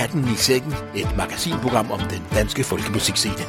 Katten 0.00 0.24
i 0.24 0.36
sækken, 0.36 0.72
et 0.94 1.16
magasinprogram 1.16 1.90
om 1.90 2.00
den 2.00 2.22
danske 2.34 2.64
folkemusikscene. 2.64 3.44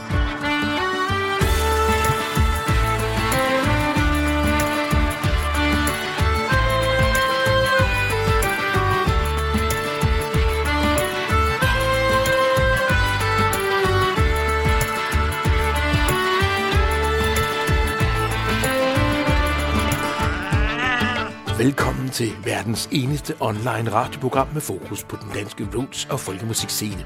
Til 22.21 22.33
verdens 22.43 22.89
eneste 22.91 23.33
online 23.39 23.91
radioprogram 23.91 24.47
med 24.53 24.61
fokus 24.61 25.03
på 25.03 25.15
den 25.21 25.31
danske 25.33 25.67
roots 25.75 26.05
og 26.05 26.19
folkemusikscene. 26.19 27.05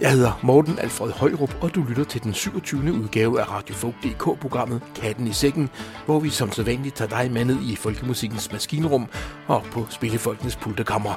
Jeg 0.00 0.10
hedder 0.12 0.40
Morten 0.42 0.78
Alfred 0.78 1.10
Højrup, 1.10 1.56
og 1.60 1.74
du 1.74 1.84
lytter 1.88 2.04
til 2.04 2.22
den 2.22 2.34
27. 2.34 2.92
udgave 2.92 3.40
af 3.40 3.50
Radiofolk.dk-programmet 3.50 4.82
Katten 4.94 5.26
i 5.26 5.32
Sækken, 5.32 5.70
hvor 6.06 6.20
vi 6.20 6.30
som 6.30 6.52
sædvanligt 6.52 6.94
tager 6.96 7.08
dig 7.08 7.32
med 7.32 7.44
ned 7.44 7.58
i 7.62 7.76
folkemusikkens 7.76 8.52
maskinrum 8.52 9.08
og 9.46 9.62
på 9.62 9.86
spillefolkenes 9.90 10.56
pulterkammer. 10.56 11.14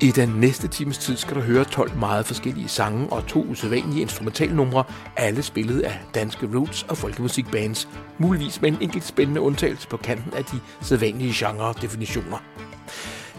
I 0.00 0.10
den 0.10 0.28
næste 0.28 0.68
times 0.68 0.98
tid 0.98 1.16
skal 1.16 1.36
du 1.36 1.40
høre 1.40 1.64
12 1.64 1.98
meget 1.98 2.26
forskellige 2.26 2.68
sange 2.68 3.12
og 3.12 3.26
to 3.26 3.42
usædvanlige 3.42 4.00
instrumentalnumre, 4.00 4.84
alle 5.16 5.42
spillet 5.42 5.80
af 5.80 5.98
danske 6.14 6.48
roots 6.54 6.82
og 6.82 6.96
folkemusikbands, 6.96 7.88
muligvis 8.18 8.62
med 8.62 8.70
en 8.70 8.78
enkelt 8.80 9.04
spændende 9.04 9.40
undtagelse 9.40 9.88
på 9.88 9.96
kanten 9.96 10.32
af 10.34 10.44
de 10.44 10.60
sædvanlige 10.80 11.32
genre-definitioner. 11.34 12.42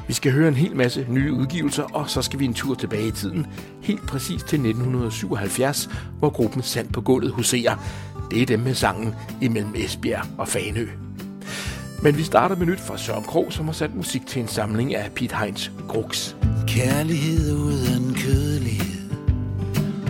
Vi 0.07 0.13
skal 0.13 0.31
høre 0.31 0.47
en 0.47 0.53
hel 0.53 0.75
masse 0.75 1.05
nye 1.09 1.33
udgivelser, 1.33 1.83
og 1.83 2.09
så 2.09 2.21
skal 2.21 2.39
vi 2.39 2.45
en 2.45 2.53
tur 2.53 2.75
tilbage 2.75 3.07
i 3.07 3.11
tiden, 3.11 3.47
helt 3.81 4.07
præcis 4.07 4.43
til 4.43 4.59
1977, 4.59 5.89
hvor 6.19 6.29
gruppen 6.29 6.61
Sand 6.61 6.87
på 6.93 7.01
gulvet 7.01 7.31
huserer. 7.31 7.75
Det 8.31 8.41
er 8.41 8.45
dem 8.45 8.59
med 8.59 8.73
sangen 8.73 9.15
imellem 9.41 9.73
Esbjerg 9.75 10.25
og 10.37 10.47
Fanø. 10.47 10.87
Men 12.03 12.17
vi 12.17 12.23
starter 12.23 12.55
med 12.55 12.65
nyt 12.65 12.79
fra 12.79 12.97
Søren 12.97 13.23
Krog, 13.23 13.53
som 13.53 13.65
har 13.65 13.73
sat 13.73 13.95
musik 13.95 14.27
til 14.27 14.41
en 14.41 14.47
samling 14.47 14.95
af 14.95 15.11
Pete 15.11 15.35
Heinz 15.35 15.69
Grugs. 15.87 16.36
Kærlighed 16.67 17.53
uden 17.53 18.13
kødelighed. 18.13 19.09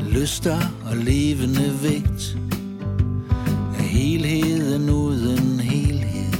Lyster 0.09 0.57
og 0.85 0.97
levende 0.97 1.73
vægt. 1.83 2.37
Af 3.79 3.83
helheden 3.83 4.89
uden 4.89 5.59
helhed. 5.59 6.33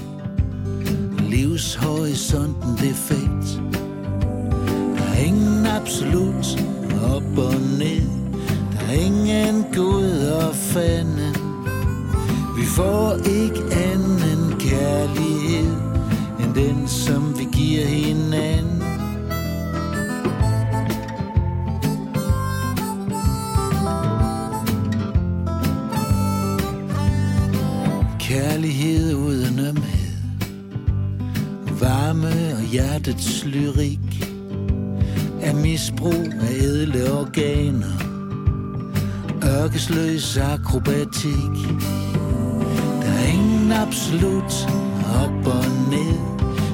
Livshorisonten 1.29 2.77
defekt. 2.77 3.61
Der 4.97 5.03
er 5.03 5.25
ingen 5.25 5.65
absolut 5.65 6.63
op 7.03 7.37
og 7.37 7.53
ned. 7.79 8.09
Der 8.73 8.79
er 8.87 8.91
ingen 8.91 9.65
Gud 9.75 10.27
og 10.41 10.55
fanden 10.55 11.35
Vi 12.57 12.65
får 12.65 13.15
ikke 13.15 13.59
anden 13.71 14.59
kærlighed 14.59 15.87
End 16.39 16.55
den 16.55 16.87
som 16.87 17.39
vi 17.39 17.47
giver 17.51 17.85
hinanden. 17.85 18.76
Kærlighed 28.27 29.13
uden 29.13 29.59
ømhed. 29.59 30.17
Varme 31.79 32.55
og 32.57 32.63
hjertets 32.71 33.45
lyrik 33.45 34.29
Er 35.41 35.53
misbrug 35.55 36.33
af 36.41 36.51
edle 36.51 37.13
organer. 37.13 37.97
Ørkesløs 39.45 40.37
akrobatik. 40.37 41.55
Der 43.01 43.11
er 43.11 43.33
ingen 43.33 43.71
absolut 43.71 44.67
op 45.23 45.47
og 45.47 45.65
ned. 45.91 46.19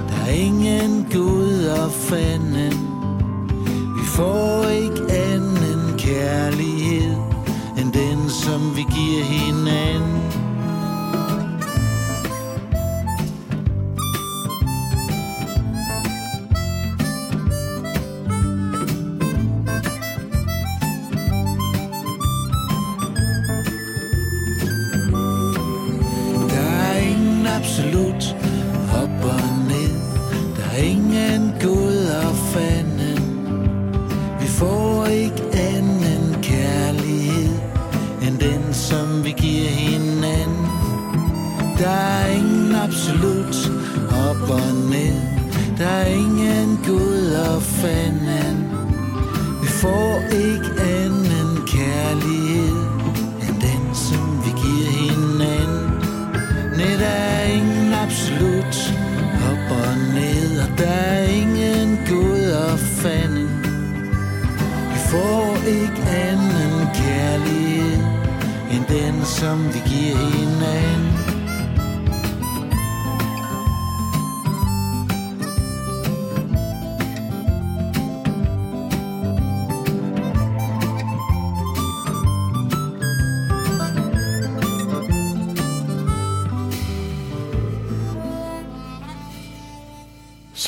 Der 0.10 0.26
er 0.28 0.34
ingen 0.34 1.06
Gud 1.12 1.66
og 1.66 1.92
fanden. 1.92 2.74
Vi 3.98 4.06
får 4.06 4.68
ikke 4.68 5.14
anden 5.14 5.98
kærlighed 5.98 7.16
End 7.78 7.94
den 7.94 8.30
som 8.30 8.76
vi 8.76 8.82
giver 8.82 9.24
hinanden. 9.24 10.13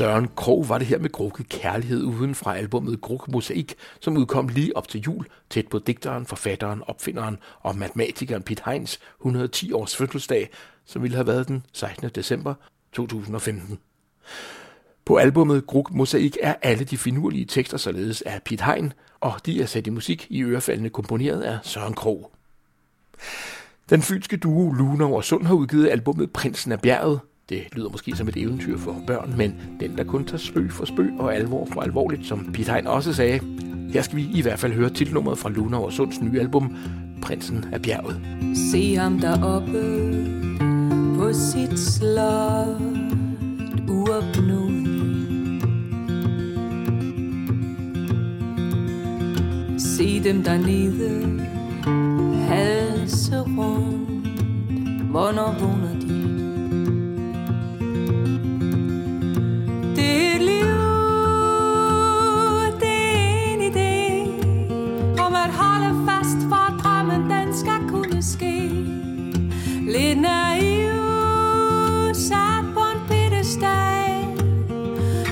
Søren 0.06 0.30
Krog 0.36 0.70
var 0.70 0.78
det 0.78 0.88
her 0.88 0.98
med 0.98 1.12
Grukke 1.12 1.44
Kærlighed 1.44 2.04
uden 2.04 2.36
fra 2.36 2.58
albumet 2.58 3.02
Grukke 3.02 3.32
Mosaik, 3.32 3.76
som 4.00 4.18
udkom 4.18 4.48
lige 4.48 4.78
op 4.78 4.88
til 4.88 5.02
jul, 5.02 5.26
tæt 5.50 5.68
på 5.68 5.80
digteren, 5.80 6.26
forfatteren, 6.26 6.82
opfinderen 6.88 7.38
og 7.60 7.76
matematikeren 7.76 8.44
Pete 8.44 8.62
Heins 8.66 9.00
110 9.22 9.72
års 9.72 9.96
fødselsdag, 9.96 10.50
som 10.86 11.02
ville 11.04 11.16
have 11.16 11.28
været 11.28 11.48
den 11.48 11.64
16. 11.74 12.10
december 12.10 12.54
2015. 12.94 13.80
På 15.06 15.18
albummet 15.18 15.68
Gruk 15.68 15.94
Mosaik 15.94 16.38
er 16.42 16.56
alle 16.62 16.84
de 16.84 16.98
finurlige 16.98 17.46
tekster 17.46 17.78
således 17.78 18.22
af 18.22 18.42
Pete 18.44 18.64
Hein, 18.64 18.94
og 19.20 19.34
de 19.46 19.62
er 19.62 19.66
sat 19.66 19.88
i 19.88 19.90
musik 19.90 20.28
i 20.30 20.44
ørefaldende 20.44 20.90
komponeret 20.90 21.42
af 21.42 21.58
Søren 21.64 21.94
Krog. 21.94 22.32
Den 23.90 24.02
fynske 24.02 24.38
duo 24.38 24.72
Luna 24.72 25.06
og 25.06 25.24
Sund 25.24 25.46
har 25.46 25.54
udgivet 25.54 25.90
albumet 25.90 26.34
Prinsen 26.34 26.72
af 26.72 26.82
bjerget. 26.82 27.20
Det 27.50 27.64
lyder 27.76 27.90
måske 27.90 28.16
som 28.16 28.28
et 28.28 28.38
eventyr 28.38 28.78
for 28.78 28.96
børn, 29.08 29.34
men 29.38 29.56
den 29.80 29.98
der 29.98 30.04
kun 30.04 30.26
tager 30.26 30.38
spøg 30.38 30.72
for 30.72 30.86
spøg 30.86 31.10
og 31.20 31.36
alvor 31.36 31.66
for 31.72 31.82
alvorligt, 31.82 32.26
som 32.26 32.52
Pete 32.54 32.72
Hein 32.72 32.88
også 32.88 33.14
sagde. 33.14 33.40
Her 33.94 34.02
skal 34.02 34.18
vi 34.18 34.28
i 34.34 34.42
hvert 34.42 34.60
fald 34.60 34.74
høre 34.74 34.90
titelnummeret 34.90 35.38
fra 35.38 35.50
Luna 35.50 35.78
og 35.78 35.94
Sunds 35.94 36.22
nye 36.22 36.40
album, 36.40 36.76
Prinsen 37.22 37.66
af 37.72 37.82
bjerget. 37.82 38.22
Se 38.72 38.96
ham 38.96 39.20
deroppe 39.20 39.82
på 41.18 41.34
sit 41.34 41.80
slot 41.80 42.82
uopnåeligt. 43.90 44.86
Se 49.82 50.24
dem 50.24 50.44
dernede 50.44 51.40
halse 52.48 53.40
rundt. 53.40 54.30
Hvornår 55.12 55.56
vågner 55.60 56.00
de? 56.00 56.35
angst 66.36 66.48
for 66.50 66.78
drømmen, 66.84 67.30
den 67.30 67.54
skal 67.54 67.90
kunne 67.90 68.24
ske. 68.24 68.70
Lidt 69.82 70.22
naiv, 70.22 72.14
sat 72.14 72.66
på 72.74 72.80
en 72.94 73.00
pittestal. 73.10 74.26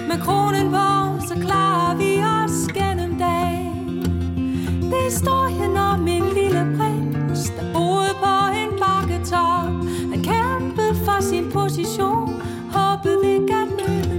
Med 0.07 0.21
kronen 0.21 0.71
på, 0.71 1.27
så 1.27 1.35
klarer 1.45 1.95
vi 1.97 2.23
os 2.23 2.67
gennem 2.73 3.19
dagen. 3.19 4.03
Det 4.81 4.99
er 4.99 5.09
historien 5.09 5.77
om 5.77 6.07
en 6.07 6.23
lille 6.33 6.77
prins, 6.77 7.49
der 7.49 7.73
boede 7.73 8.13
på 8.23 8.35
en 8.61 8.79
bakketop. 8.79 9.73
Han 10.11 10.23
kæmpede 10.23 10.95
for 11.05 11.21
sin 11.21 11.51
position, 11.51 12.41
håbede 12.71 13.33
ikke 13.33 13.53
at 13.53 13.67
møde 13.69 14.13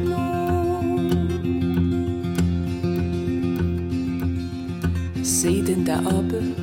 se 5.25 5.67
den 5.67 5.87
der 5.87 5.99
oppe 6.19 6.54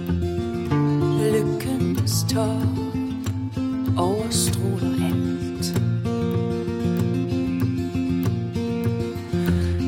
tår 2.34 2.62
overstråler 3.98 5.06
alt. 5.06 5.66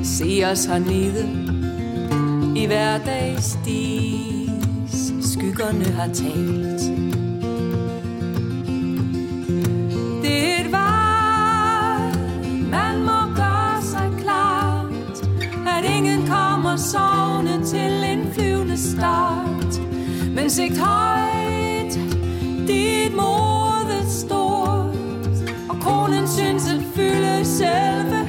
Se 0.03 0.43
os 0.51 0.65
hernede 0.65 1.25
i 2.55 2.65
hverdagsdis, 2.65 3.63
skyggerne 5.21 5.85
har 5.85 6.07
talt. 6.07 6.81
Det 10.21 10.43
er 10.43 10.59
et 10.59 10.71
valg, 10.71 12.17
man 12.71 13.03
må 13.03 13.35
gøre 13.35 13.81
sig 13.81 14.11
klart, 14.21 15.27
at 15.67 15.85
ingen 15.97 16.27
kommer 16.27 16.75
sovende 16.75 17.65
til 17.65 18.03
en 18.03 18.33
flyvende 18.33 18.77
start. 18.77 19.81
Men 20.35 20.49
sigt 20.49 20.77
højt 20.77 21.42
kronen 25.83 26.27
synes 26.27 26.69
at 26.71 26.81
fylde 26.95 27.45
selve 27.45 28.22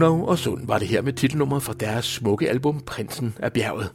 Unov 0.00 0.28
og 0.28 0.38
Sund 0.38 0.66
var 0.66 0.78
det 0.78 0.88
her 0.88 1.02
med 1.02 1.12
titelnummeret 1.12 1.62
fra 1.62 1.72
deres 1.72 2.04
smukke 2.04 2.48
album 2.48 2.80
Prinsen 2.80 3.34
af 3.38 3.52
bjerget. 3.52 3.92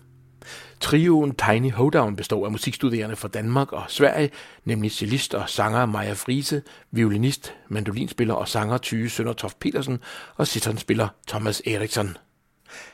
Trioen 0.79 1.35
Tiny 1.35 1.71
Hoedown 1.71 2.15
består 2.15 2.45
af 2.45 2.51
musikstuderende 2.51 3.15
fra 3.15 3.27
Danmark 3.27 3.73
og 3.73 3.83
Sverige, 3.87 4.29
nemlig 4.65 4.91
cellist 4.91 5.33
og 5.33 5.49
sanger 5.49 5.85
Maja 5.85 6.13
Frise, 6.13 6.61
violinist, 6.91 7.53
mandolinspiller 7.69 8.33
og 8.33 8.47
sanger 8.47 8.77
Tyge 8.77 9.09
Søndertoft 9.09 9.59
Petersen 9.59 9.99
og 10.35 10.47
sitonspiller 10.47 11.07
Thomas 11.27 11.61
Eriksson. 11.65 12.17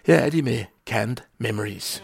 Her 0.06 0.16
er 0.16 0.30
de 0.30 0.42
med 0.42 0.64
Canned 0.88 1.18
Memories. 1.38 2.04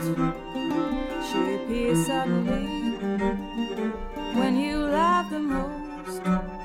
lost 0.00 1.30
should 1.30 1.60
appear 1.60 1.94
suddenly 1.96 2.66
when 4.34 4.56
you 4.56 4.78
laugh 4.78 5.30
the 5.30 5.40
most. 5.40 6.57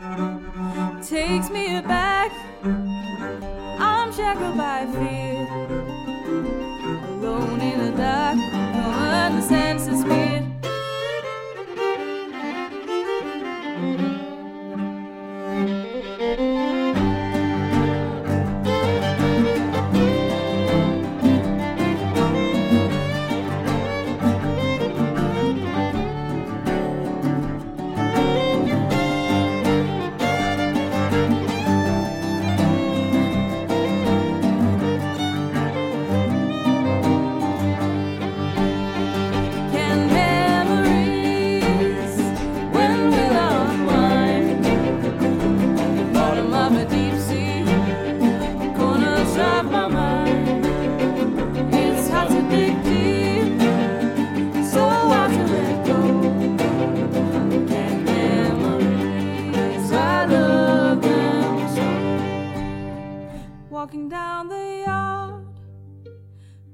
Walking 63.84 64.08
down 64.08 64.48
the 64.48 64.84
yard. 64.86 65.46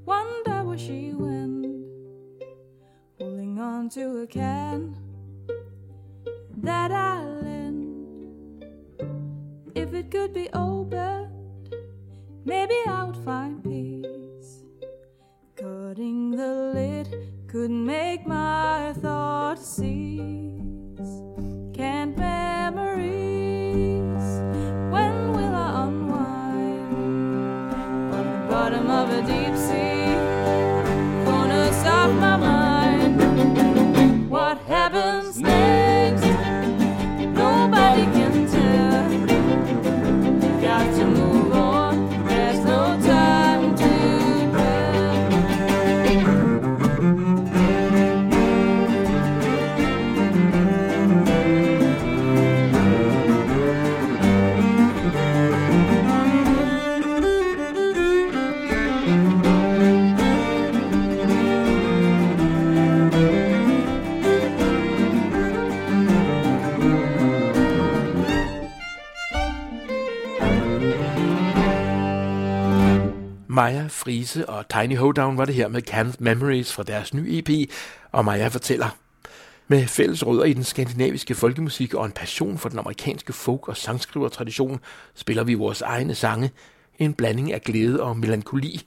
Wonder 0.05 0.63
where 0.63 0.77
she 0.77 1.11
went, 1.11 1.65
holding 3.17 3.57
on 3.57 3.89
to 3.89 4.19
a 4.19 4.27
can 4.27 4.95
that 6.57 6.91
I 6.91 7.23
lent. 7.23 8.63
If 9.73 9.95
it 9.95 10.11
could 10.11 10.35
be 10.35 10.49
opened, 10.53 11.31
maybe 12.45 12.75
I 12.85 13.05
would 13.05 13.17
find 13.25 13.63
peace. 13.63 14.61
Cutting 15.55 16.29
the 16.29 16.53
lid 16.75 17.07
could 17.47 17.71
make 17.71 18.27
my 18.27 18.93
thoughts 19.01 19.65
cease. 19.65 21.13
Can't 21.73 22.15
memories, 22.15 23.38
bottom 28.69 28.91
of 28.91 29.09
a 29.09 29.21
deep 29.21 29.55
sea, 29.57 30.13
corners 31.25 31.77
of 31.87 32.13
my 32.19 32.37
mind. 32.37 34.29
What 34.29 34.59
happens 34.67 35.28
Maja 73.69 73.87
Frise 73.89 74.49
og 74.49 74.65
Tiny 74.69 74.97
Hoedown 74.97 75.37
var 75.37 75.45
det 75.45 75.55
her 75.55 75.67
med 75.67 75.81
Canned 75.81 76.13
Memories 76.19 76.73
fra 76.73 76.83
deres 76.83 77.13
nye 77.13 77.37
EP, 77.37 77.71
og 78.11 78.25
Maja 78.25 78.47
fortæller. 78.47 78.97
Med 79.67 79.87
fælles 79.87 80.25
rødder 80.25 80.43
i 80.43 80.53
den 80.53 80.63
skandinaviske 80.63 81.35
folkemusik 81.35 81.93
og 81.93 82.05
en 82.05 82.11
passion 82.11 82.57
for 82.57 82.69
den 82.69 82.79
amerikanske 82.79 83.33
folk- 83.33 83.67
og 83.67 83.77
sangskrivertradition, 83.77 84.79
spiller 85.15 85.43
vi 85.43 85.53
vores 85.53 85.81
egne 85.81 86.15
sange, 86.15 86.51
en 86.99 87.13
blanding 87.13 87.53
af 87.53 87.61
glæde 87.61 88.03
og 88.03 88.17
melankoli. 88.17 88.81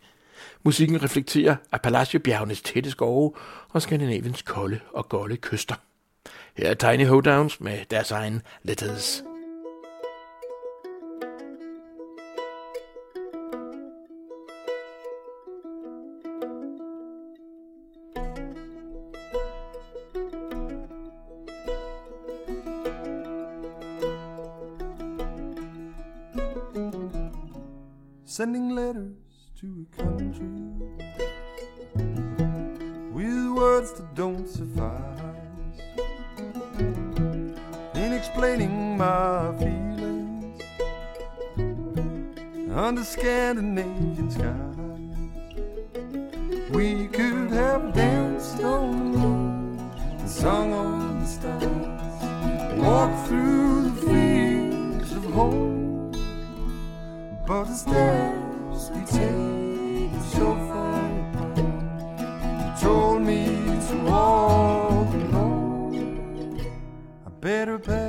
Musikken 0.64 1.02
reflekterer 1.02 1.56
Appalachiebjergenes 1.72 2.62
tætte 2.62 2.90
skove 2.90 3.32
og 3.68 3.82
Skandinaviens 3.82 4.42
kolde 4.42 4.80
og 4.94 5.08
golde 5.08 5.36
kyster. 5.36 5.74
Her 6.56 6.70
er 6.70 6.74
Tiny 6.74 7.06
Hoedowns 7.06 7.60
med 7.60 7.78
deres 7.90 8.10
egen 8.10 8.42
Letters. 8.62 9.22
Sending 28.32 28.70
letters 28.74 29.12
to 29.60 29.86
a 29.92 30.02
country 30.02 30.48
with 33.12 33.52
words 33.54 33.92
that 33.92 34.14
don't 34.14 34.48
suffice 34.48 35.20
in 37.94 38.14
explaining 38.14 38.96
my 38.96 39.54
feelings 39.58 40.62
under 42.74 43.04
Scandinavian 43.04 44.30
skies. 44.30 44.76
We 46.70 47.08
could 47.08 47.50
have 47.50 47.92
danced 47.92 48.62
on 48.64 49.12
the 49.12 49.18
moon 49.18 49.90
and 50.20 50.30
sung 50.30 50.72
on 50.72 51.20
the 51.20 51.26
stars, 51.26 52.78
walked 52.78 53.28
through 53.28 53.90
the 53.90 54.00
fields 54.06 55.12
of 55.12 55.24
home. 55.34 55.81
But 57.52 57.64
the 57.64 57.74
steps 57.74 58.90
we 58.94 59.00
take 59.04 60.22
so 60.22 60.56
far 60.68 61.04
apart. 61.20 61.58
You 61.58 62.70
told 62.80 63.20
me 63.20 63.44
to 63.88 63.96
walk 64.06 65.12
alone. 65.12 66.56
I 67.26 67.28
better 67.42 67.78
pack 67.78 68.01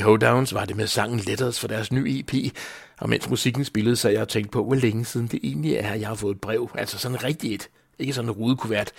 Tiny 0.00 0.06
Hoedowns 0.06 0.54
var 0.54 0.64
det 0.64 0.76
med 0.76 0.86
sangen 0.86 1.18
Letters 1.18 1.60
for 1.60 1.68
deres 1.68 1.92
nye 1.92 2.18
EP, 2.18 2.34
og 2.98 3.08
mens 3.08 3.30
musikken 3.30 3.64
spillede, 3.64 3.96
så 3.96 4.08
jeg 4.08 4.28
tænkt 4.28 4.50
på, 4.50 4.64
hvor 4.64 4.74
længe 4.74 5.04
siden 5.04 5.26
det 5.26 5.40
egentlig 5.42 5.74
er, 5.74 5.94
jeg 5.94 6.08
har 6.08 6.14
fået 6.14 6.34
et 6.34 6.40
brev. 6.40 6.70
Altså 6.74 6.98
sådan 6.98 7.24
rigtigt 7.24 7.54
et. 7.54 7.68
Ikke 7.98 8.12
sådan 8.12 8.28
en 8.28 8.36
rudekuvert, 8.36 8.92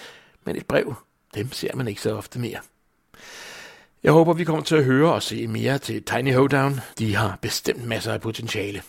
men 0.45 0.55
et 0.55 0.65
brev. 0.65 0.93
Dem 1.35 1.51
ser 1.51 1.75
man 1.75 1.87
ikke 1.87 2.01
så 2.01 2.15
ofte 2.15 2.39
mere. 2.39 2.57
Jeg 4.03 4.11
håber, 4.11 4.33
vi 4.33 4.43
kommer 4.43 4.63
til 4.63 4.75
at 4.75 4.83
høre 4.83 5.13
og 5.13 5.23
se 5.23 5.47
mere 5.47 5.77
til 5.77 6.03
Tiny 6.03 6.33
Hoedown. 6.33 6.79
De 6.99 7.15
har 7.15 7.37
bestemt 7.41 7.87
masser 7.87 8.13
af 8.13 8.21
potentiale. 8.21 8.81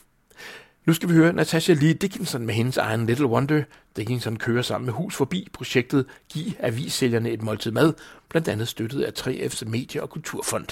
Nu 0.87 0.93
skal 0.93 1.09
vi 1.09 1.15
høre 1.15 1.33
Natasha 1.33 1.73
Lee 1.73 1.95
Dickinson 1.95 2.47
med 2.47 2.55
hendes 2.55 2.77
egen 2.77 3.07
Little 3.07 3.27
Wonder. 3.27 3.63
Dickinson 3.97 4.37
kører 4.37 4.63
sammen 4.63 4.87
med 4.87 4.95
Hus 4.95 5.17
Forbi 5.17 5.49
projektet 5.53 6.07
Giv 6.29 6.53
avissælgerne 6.61 7.31
et 7.31 7.43
måltid 7.43 7.71
mad, 7.71 7.93
blandt 8.29 8.49
andet 8.49 8.69
støttet 8.69 9.03
af 9.03 9.13
3F's 9.19 9.65
Medie- 9.65 10.03
og 10.03 10.11
Kulturfond. 10.11 10.67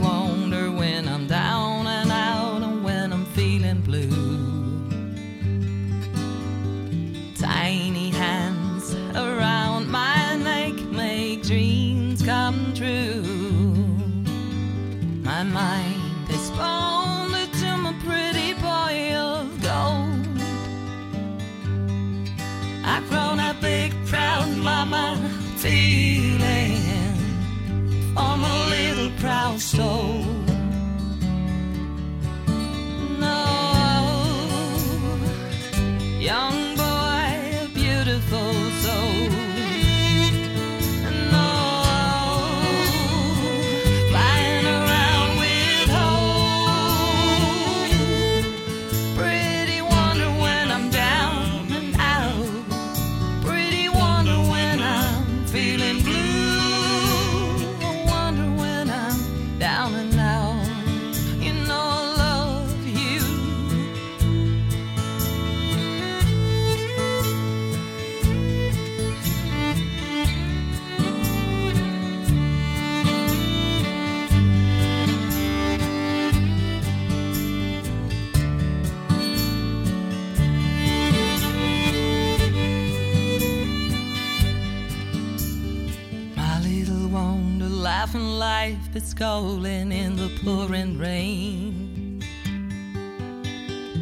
is 88.97 89.13
calling 89.13 89.93
in 89.93 90.17
the 90.17 90.30
pouring 90.43 90.99
rain. 90.99 92.23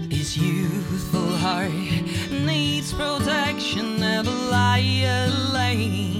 His 0.09 0.37
youthful 0.37 1.37
heart 1.39 1.73
needs 2.31 2.93
protection, 2.93 3.99
never 3.99 4.31
lie 4.31 4.79
alone. 4.79 5.35
My 5.53 6.14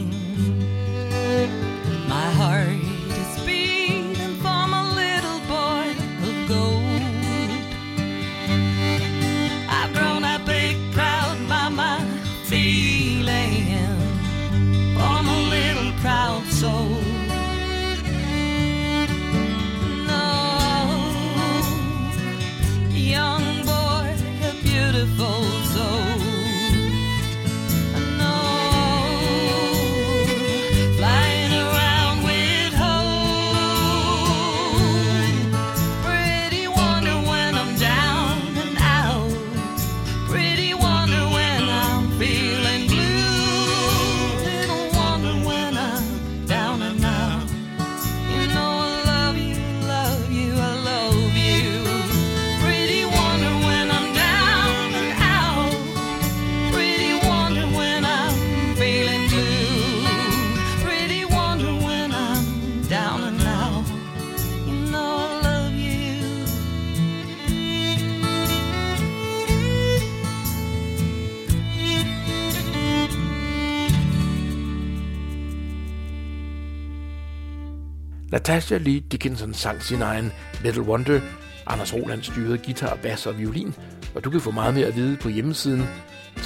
Natasha 78.47 78.77
Lee 78.77 79.01
Dickinson 79.01 79.55
sang 79.55 79.83
sin 79.83 80.03
egen 80.03 80.33
Little 80.63 80.83
Wonder. 80.83 81.21
Anders 81.67 81.95
Roland 81.95 82.23
styrede 82.23 82.59
guitar, 82.59 82.99
bass 83.03 83.27
og 83.27 83.39
violin, 83.39 83.75
og 84.15 84.25
du 84.25 84.31
kan 84.31 84.41
få 84.41 84.51
meget 84.51 84.75
mere 84.75 84.87
at 84.87 84.97
vide 84.97 85.17
på 85.17 85.29
hjemmesiden 85.29 85.89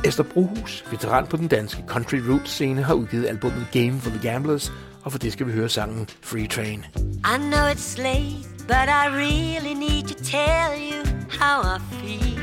Esther 0.05 0.23
Bruhus, 0.23 0.85
veteran 0.91 1.27
på 1.27 1.37
den 1.37 1.47
danske 1.47 1.83
country 1.87 2.17
roots 2.29 2.51
scene, 2.51 2.83
har 2.83 2.93
udgivet 2.93 3.27
albumet 3.27 3.67
Game 3.71 3.99
for 3.99 4.09
the 4.09 4.29
Gamblers, 4.29 4.71
og 5.03 5.11
for 5.11 5.19
det 5.19 5.33
skal 5.33 5.47
vi 5.47 5.51
høre 5.51 5.69
sangen 5.69 6.07
Free 6.21 6.47
Train. 6.47 6.85
I 7.25 7.37
know 7.37 7.67
it's 7.71 7.97
late, 8.03 8.47
but 8.67 8.89
I 8.89 9.07
really 9.07 9.73
need 9.73 10.03
to 10.03 10.15
tell 10.23 10.71
you 10.91 11.03
how 11.39 11.61
I 11.61 11.79
feel. 11.91 12.41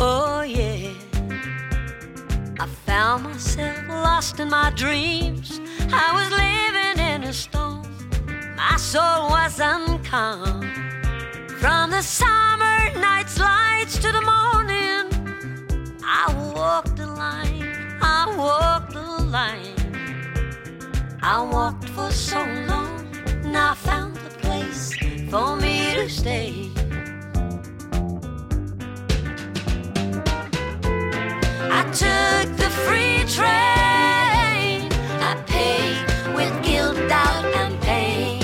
Oh, 0.00 0.44
yeah. 0.58 1.09
I 2.60 2.66
found 2.66 3.24
myself 3.24 3.88
lost 3.88 4.38
in 4.38 4.50
my 4.50 4.70
dreams. 4.76 5.62
I 5.90 6.12
was 6.12 6.30
living 6.30 6.98
in 7.02 7.24
a 7.24 7.32
storm. 7.32 7.86
My 8.54 8.76
soul 8.76 9.30
was 9.30 9.58
uncalm. 9.58 10.60
From 11.58 11.90
the 11.90 12.02
summer 12.02 12.78
night's 13.00 13.38
lights 13.40 13.96
to 14.00 14.12
the 14.12 14.20
morning, 14.20 15.08
I 16.04 16.52
walked 16.54 16.96
the 16.96 17.06
line. 17.06 17.96
I 18.02 18.34
walked 18.36 18.92
the 18.92 19.08
line. 19.24 19.78
I 21.22 21.40
walked 21.40 21.88
for 21.88 22.10
so 22.10 22.44
long, 22.68 23.06
and 23.42 23.56
I 23.56 23.72
found 23.72 24.18
a 24.18 24.30
place 24.44 24.94
for 25.30 25.56
me 25.56 25.94
to 25.94 26.10
stay. 26.10 26.68
I 31.72 31.82
took 31.94 32.39
free 32.86 33.24
train. 33.36 34.88
I 35.28 35.34
paid 35.46 35.96
with 36.34 36.52
guilt, 36.62 36.96
doubt, 37.08 37.44
and 37.62 37.80
pain. 37.80 38.40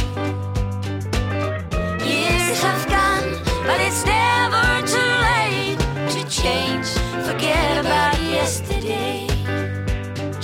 Years 2.04 2.60
have 2.62 2.84
gone, 2.88 3.28
but 3.66 3.78
it's 3.80 4.04
never 4.04 4.66
too 4.86 5.12
late 5.28 5.78
to 6.14 6.22
change. 6.28 6.88
Forget 7.26 7.78
about 7.84 8.18
yesterday. 8.22 9.26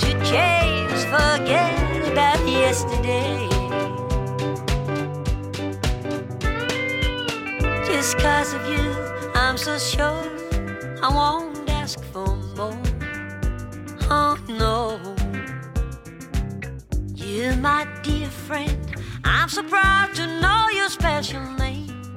To 0.03 0.09
change, 0.31 0.99
forget 1.15 2.11
about 2.11 2.41
yesterday. 2.47 3.49
Just 7.85 8.17
cause 8.17 8.53
of 8.53 8.63
you, 8.67 8.85
I'm 9.35 9.57
so 9.57 9.77
sure 9.77 10.23
I 11.01 11.09
won't. 11.09 11.52
Oh 14.15 14.37
no, 14.47 14.99
you, 17.15 17.55
my 17.55 17.87
dear 18.03 18.27
friend, 18.27 18.95
I'm 19.23 19.49
proud 19.49 20.13
to 20.13 20.27
know 20.39 20.67
your 20.71 20.87
special 20.89 21.41
name. 21.53 22.13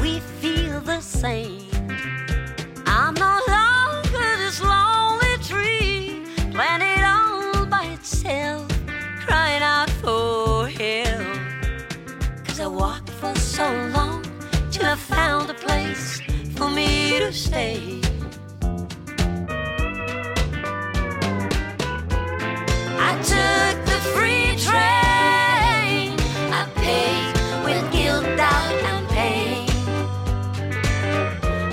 We 0.00 0.20
feel 0.40 0.80
the 0.80 1.00
same. 1.02 1.68
I'm 2.86 3.12
no 3.12 3.38
longer 3.48 4.28
this 4.38 4.62
lonely 4.62 5.36
tree 5.42 6.24
planted 6.52 7.04
all 7.04 7.66
by 7.66 7.84
itself, 7.92 8.66
crying 9.20 9.62
out 9.62 9.90
for 9.90 10.66
help. 10.68 12.46
Cause 12.46 12.60
I 12.60 12.66
walked 12.66 13.10
for 13.10 13.34
so 13.34 13.66
long 13.94 14.24
till 14.70 14.86
I 14.86 14.96
found 14.96 15.50
a 15.50 15.54
place 15.54 16.18
for 16.56 16.70
me 16.70 17.18
to 17.18 17.30
stay. 17.30 18.00
Took 23.32 23.76
the 23.90 23.98
free 24.14 24.54
train. 24.66 26.14
I 26.58 26.62
paid 26.76 27.32
with 27.66 27.82
guilt, 27.92 28.24
doubt, 28.36 28.72
and 28.92 29.08
pain. 29.08 29.66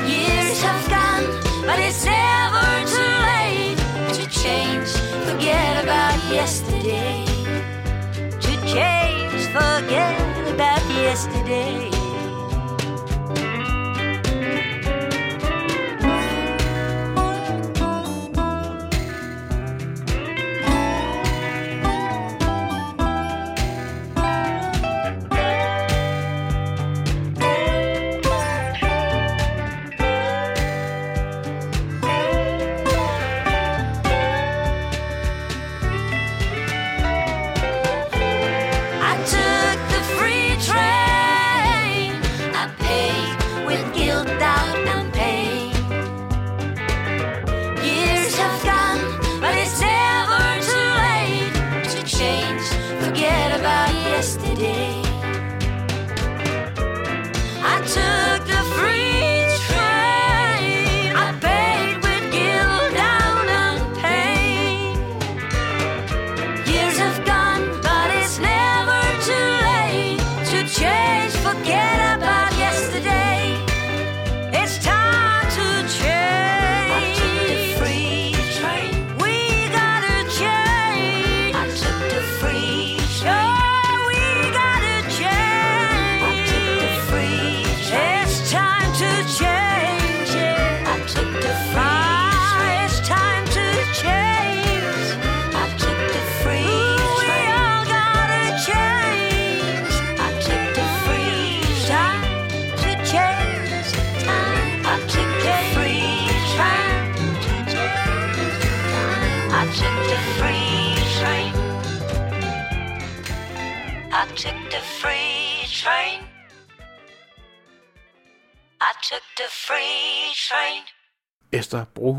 Years 0.09 0.61
have 0.67 0.85
gone, 0.89 1.25
but 1.67 1.77
it's 1.77 2.03
never 2.05 2.67
too 2.95 3.15
late 3.31 3.77
to 4.17 4.23
change. 4.41 4.89
Forget 5.29 5.83
about 5.83 6.17
yesterday. 6.31 7.25
To 8.45 8.51
change, 8.73 9.41
forget 9.57 10.15
about 10.53 10.83
yesterday. 10.89 11.92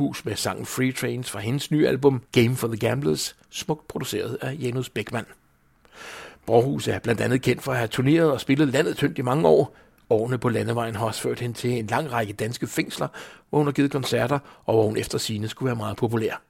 Hus 0.05 0.25
med 0.25 0.37
sangen 0.37 0.67
Free 0.67 0.93
Trains 0.93 1.31
fra 1.31 1.41
hendes 1.41 1.71
nye 1.71 1.89
album 1.89 2.23
Game 2.33 2.57
for 2.57 2.69
the 2.69 2.77
Gamblers, 2.77 3.37
smukt 3.51 3.89
produceret 3.89 4.39
af 4.41 4.57
Janus 4.61 4.89
Beckmann. 4.89 5.27
Brohus 6.47 6.89
er 6.89 6.99
blandt 6.99 7.21
andet 7.21 7.43
kendt 7.43 7.63
for 7.63 7.73
at 7.73 7.79
have 7.79 7.89
turneret 7.89 8.33
og 8.33 8.41
spillet 8.41 8.69
landet 8.69 8.97
tyndt 8.97 9.19
i 9.19 9.23
mange 9.23 9.49
år. 9.49 9.77
Årene 10.11 10.39
på 10.39 10.49
landevejen 10.49 10.97
har 10.97 11.07
også 11.07 11.21
ført 11.21 11.41
hende 11.41 11.57
til 11.57 11.71
en 11.71 11.87
lang 11.87 12.13
række 12.13 12.33
danske 12.33 12.67
fængsler, 12.67 13.09
hvor 13.51 13.59
hun 13.59 13.67
har 13.67 13.73
givet 13.73 13.91
koncerter, 13.91 14.39
og 14.65 14.75
hvor 14.75 14.87
hun 14.87 14.97
efter 14.97 15.19
sine 15.19 15.49
skulle 15.49 15.67
være 15.67 15.77
meget 15.77 15.97
populær. 15.97 16.43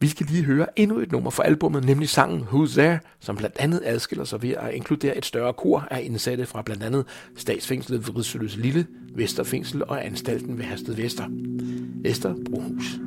Vi 0.00 0.08
skal 0.08 0.26
lige 0.26 0.44
høre 0.44 0.66
endnu 0.76 0.98
et 0.98 1.12
nummer 1.12 1.30
fra 1.30 1.44
albummet, 1.44 1.84
nemlig 1.84 2.08
sangen 2.08 2.40
Who's 2.40 2.72
There, 2.72 2.98
som 3.20 3.36
blandt 3.36 3.56
andet 3.58 3.82
adskiller 3.84 4.24
sig 4.24 4.42
ved 4.42 4.50
at 4.50 4.74
inkludere 4.74 5.16
et 5.16 5.26
større 5.26 5.52
kor 5.52 5.88
af 5.90 6.02
indsatte 6.04 6.46
fra 6.46 6.62
blandt 6.62 6.82
andet 6.82 7.04
statsfængslet 7.36 8.06
ved 8.06 8.16
Ridsløs 8.16 8.56
Lille, 8.56 8.86
Vesterfængsel 9.14 9.84
og 9.84 10.06
anstalten 10.06 10.58
ved 10.58 10.64
Hersted 10.64 10.94
Vester. 10.94 11.28
Esther 12.04 12.34
Brohus. 12.50 12.98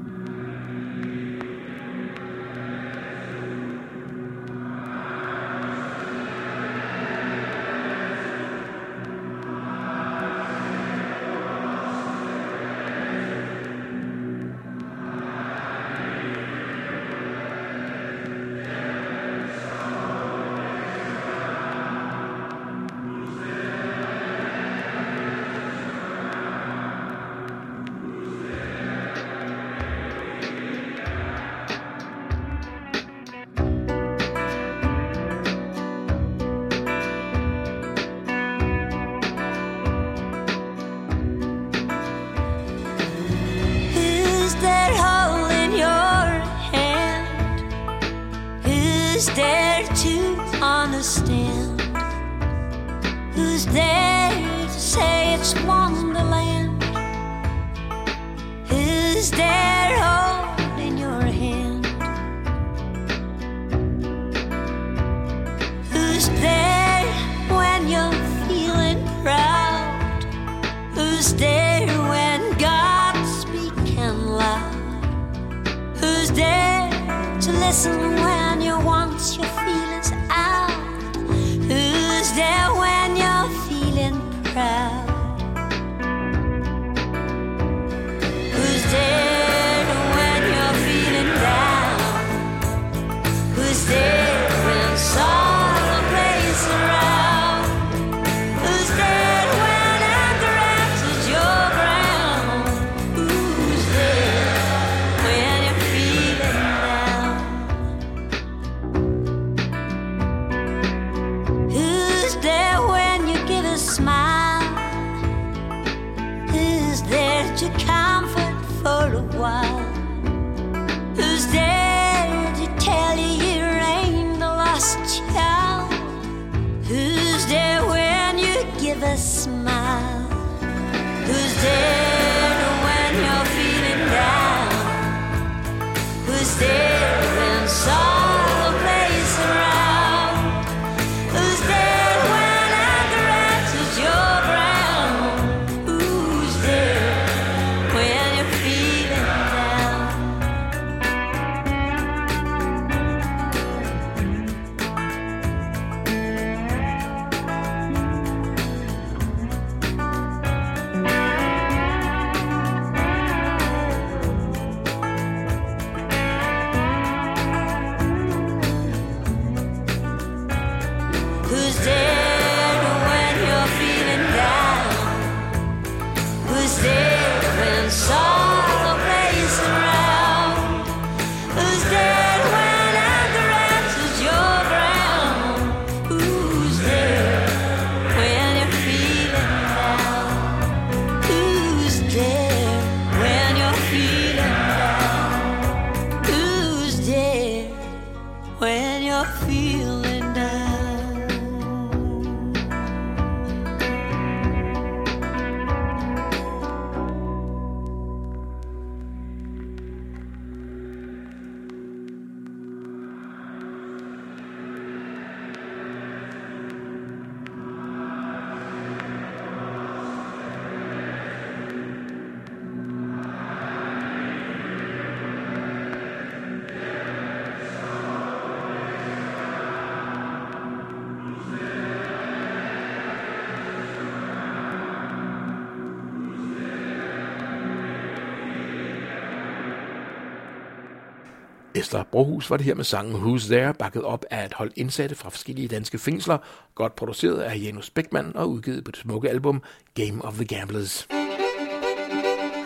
Esther 241.89 242.04
Brohus 242.04 242.49
var 242.49 242.58
det 242.58 242.65
her 242.65 242.75
med 242.75 242.84
sangen 242.84 243.15
Who's 243.15 243.52
There, 243.52 243.73
bakket 243.73 244.04
op 244.04 244.25
af 244.30 244.45
et 244.45 244.54
hold 244.54 244.71
indsatte 244.75 245.15
fra 245.15 245.30
forskellige 245.30 245.67
danske 245.67 245.97
fængsler, 245.97 246.38
godt 246.75 246.95
produceret 246.95 247.39
af 247.41 247.58
Janus 247.63 247.89
Beckmann 247.89 248.36
og 248.36 248.49
udgivet 248.49 248.84
på 248.84 248.91
det 248.91 248.99
smukke 248.99 249.30
album 249.30 249.62
Game 249.95 250.25
of 250.25 250.34
the 250.34 250.45
Gamblers. 250.45 251.08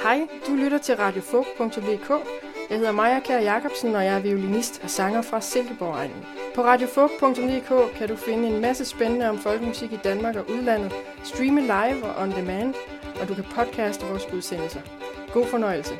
Hej, 0.03 0.27
du 0.47 0.55
lytter 0.55 0.77
til 0.77 0.95
radiofog.dk. 0.95 2.09
Jeg 2.69 2.77
hedder 2.77 2.91
Maja 2.91 3.19
Kær 3.19 3.39
Jacobsen, 3.39 3.95
og 3.95 4.05
jeg 4.05 4.15
er 4.15 4.19
violinist 4.19 4.81
og 4.83 4.89
sanger 4.89 5.21
fra 5.21 5.41
Silkeborg-egnen. 5.41 6.25
På 6.55 6.62
radiofog.dk 6.62 7.97
kan 7.97 8.07
du 8.07 8.15
finde 8.15 8.47
en 8.47 8.62
masse 8.62 8.86
spændende 8.86 9.29
om 9.29 9.38
folkemusik 9.38 9.91
i 9.93 9.99
Danmark 10.03 10.36
og 10.36 10.49
udlandet, 10.49 10.91
streame 11.23 11.62
live 11.62 12.03
og 12.03 12.23
on 12.23 12.31
demand, 12.31 12.73
og 13.21 13.27
du 13.27 13.33
kan 13.33 13.45
podcaste 13.55 14.05
vores 14.05 14.23
udsendelser. 14.33 14.81
God 15.33 15.45
fornøjelse. 15.47 15.93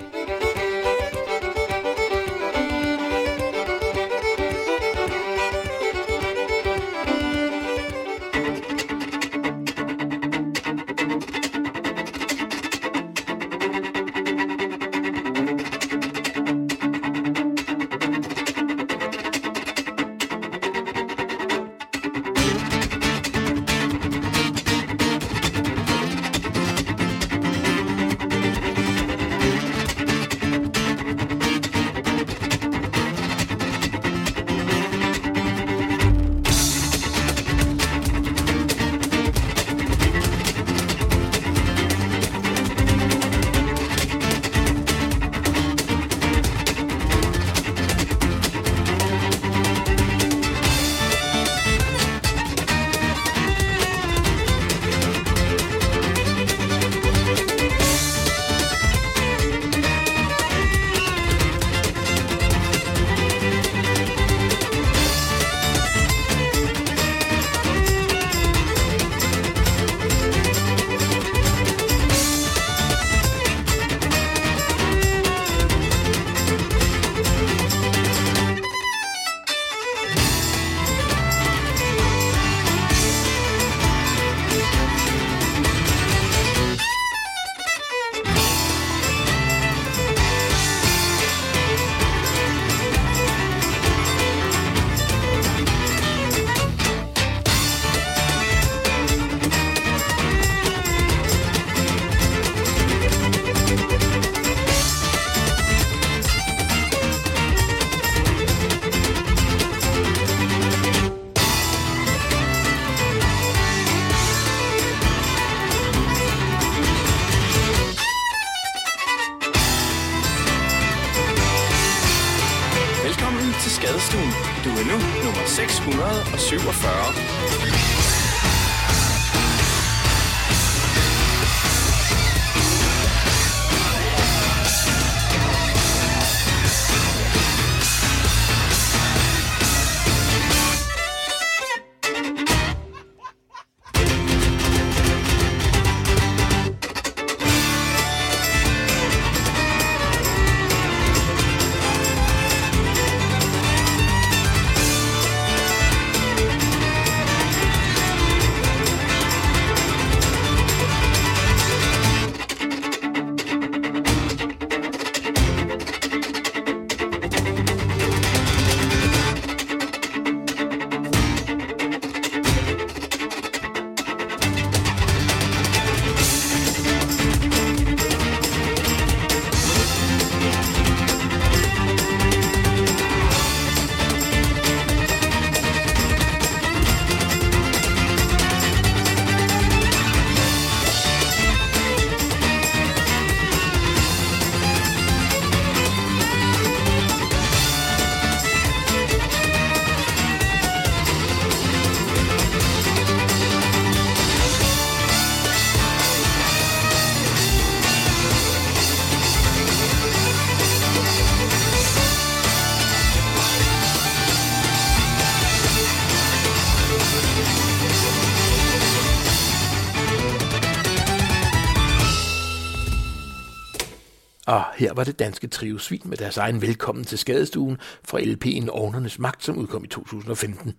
Her 224.75 224.93
var 224.93 225.03
det 225.03 225.19
danske 225.19 225.47
trio 225.47 225.77
Svin 225.77 226.01
med 226.05 226.17
deres 226.17 226.38
egen 226.38 226.62
velkommen 226.62 227.05
til 227.05 227.17
skadestuen 227.17 227.77
fra 228.03 228.19
LP'en 228.19 228.69
Ovnernes 228.69 229.19
Magt, 229.19 229.43
som 229.43 229.57
udkom 229.57 229.83
i 229.83 229.88
2015. 229.88 230.73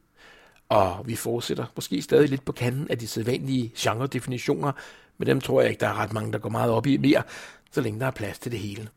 Og 0.69 1.03
vi 1.07 1.17
fortsætter 1.17 1.67
måske 1.77 2.03
stadig 2.03 2.29
lidt 2.29 2.45
på 2.45 2.53
kanden 2.53 2.91
af 2.91 2.99
de 2.99 3.07
sædvanlige 3.07 3.73
genre-definitioner, 3.77 4.73
men 5.19 5.27
dem 5.27 5.41
tror 5.41 5.61
jeg 5.61 5.71
ikke, 5.71 5.81
der 5.81 5.89
er 5.89 5.99
ret 5.99 6.13
mange, 6.13 6.33
der 6.33 6.39
går 6.39 6.49
meget 6.49 6.71
op 6.71 6.87
i 6.87 6.97
mere, 6.97 7.23
så 7.75 7.81
længe 7.81 8.01
der 8.01 8.07
er 8.07 8.11
plads 8.11 8.39
til 8.39 8.53
det 8.53 8.61
hele. 8.61 8.89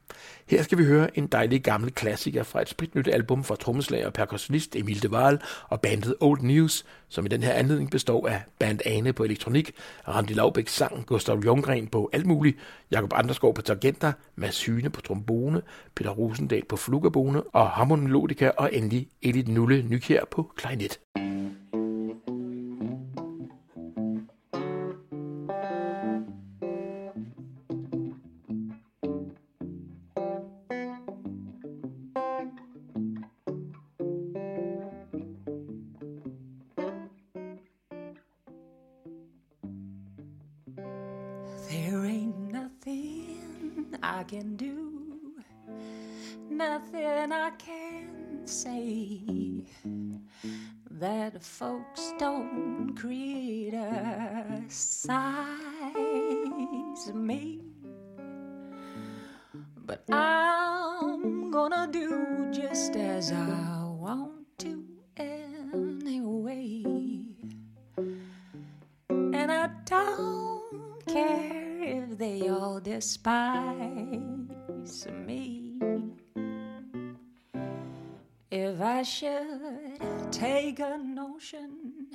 Her 0.48 0.64
skal 0.64 0.78
vi 0.78 0.86
høre 0.86 1.18
en 1.18 1.28
dejlig 1.28 1.64
gammel 1.64 1.92
klassiker 1.92 2.44
fra 2.44 2.62
et 2.62 2.70
spritnyt 2.70 3.08
album 3.08 3.44
fra 3.44 3.56
trommeslager 3.56 4.06
og 4.06 4.14
percussionist 4.14 4.76
Emil 4.76 5.04
de 5.04 5.10
Waal 5.10 5.40
og 5.70 5.82
bandet 5.82 6.16
Old 6.20 6.42
News, 6.42 6.86
som 7.10 7.26
i 7.26 7.30
den 7.30 7.44
her 7.44 7.54
anledning 7.54 7.92
består 7.92 8.28
af 8.28 8.42
Band 8.60 8.80
Ane 8.86 9.14
på 9.14 9.24
elektronik, 9.24 9.72
Randi 10.08 10.34
Laubæk 10.34 10.68
sang, 10.68 11.06
Gustav 11.06 11.40
Ljunggren 11.40 11.88
på 11.88 12.10
alt 12.14 12.26
muligt, 12.26 12.58
Jakob 12.92 13.14
Andersgaard 13.16 13.56
på 13.56 13.62
tangenter, 13.62 14.12
Mads 14.36 14.66
Hyne 14.66 14.90
på 14.90 15.02
trombone, 15.02 15.62
Peter 15.96 16.12
Rosendal 16.12 16.66
på 16.66 16.78
flugabone 16.78 17.44
og 17.44 17.70
Harmon 17.70 18.02
Melodica 18.02 18.52
og 18.58 18.70
endelig 18.74 19.08
Edith 19.22 19.50
Nulle 19.50 19.86
Nykjær 19.90 20.24
på 20.32 20.52
klarinet. 20.56 21.00
I 44.18 44.24
can 44.24 44.56
do, 44.56 45.36
nothing 46.50 47.32
I 47.32 47.52
can 47.52 48.42
say 48.46 49.22
that 50.90 51.44
folks 51.44 52.14
don't 52.18 52.96
criticize 52.96 53.78
me. 57.14 57.62
But 59.86 60.04
I'm 60.12 61.52
gonna 61.52 61.88
do 61.92 62.50
just 62.52 62.96
as 62.96 63.32
I 63.32 63.77
a 81.38 81.40
notion 81.40 82.08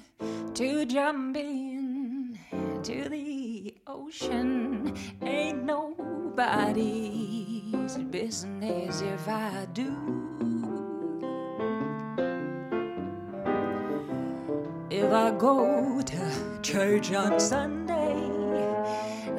to 0.54 0.84
jump 0.84 1.36
in 1.36 2.38
to 2.82 3.08
the 3.08 3.74
ocean, 3.86 4.96
ain't 5.22 5.62
nobody's 5.64 6.38
business 8.10 9.00
if 9.00 9.28
I 9.28 9.66
do. 9.72 9.94
If 14.90 15.12
I 15.12 15.30
go 15.38 16.00
to 16.02 16.58
church 16.62 17.12
on 17.12 17.38
Sunday, 17.38 18.14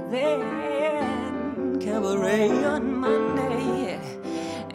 then 0.09 1.79
cabaret 1.81 2.63
on 2.63 2.95
Monday, 2.95 3.99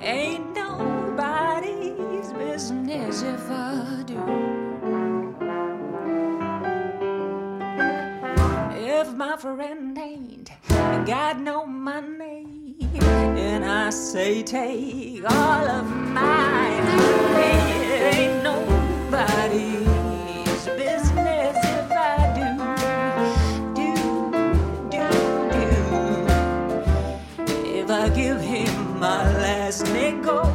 ain't 0.00 0.54
nobody's 0.54 2.32
business 2.34 3.22
if 3.22 3.50
I 3.50 4.02
do. 4.06 4.07
My 9.28 9.36
friend 9.36 9.98
ain't 9.98 10.50
got 11.06 11.38
no 11.38 11.66
money, 11.66 12.76
and 13.02 13.62
I 13.62 13.90
say 13.90 14.42
take 14.42 15.22
all 15.30 15.68
of 15.68 15.86
mine, 15.86 16.86
it 17.36 18.14
ain't 18.14 18.42
nobody's 18.42 19.84
business 20.80 21.56
if 21.62 21.92
I 21.92 22.16
do, 22.38 22.48
do, 23.78 23.92
do, 24.94 25.06
do. 25.52 25.68
If 27.80 27.90
I 27.90 28.08
give 28.08 28.40
him 28.40 28.98
my 28.98 29.30
last 29.42 29.84
nickel, 29.92 30.47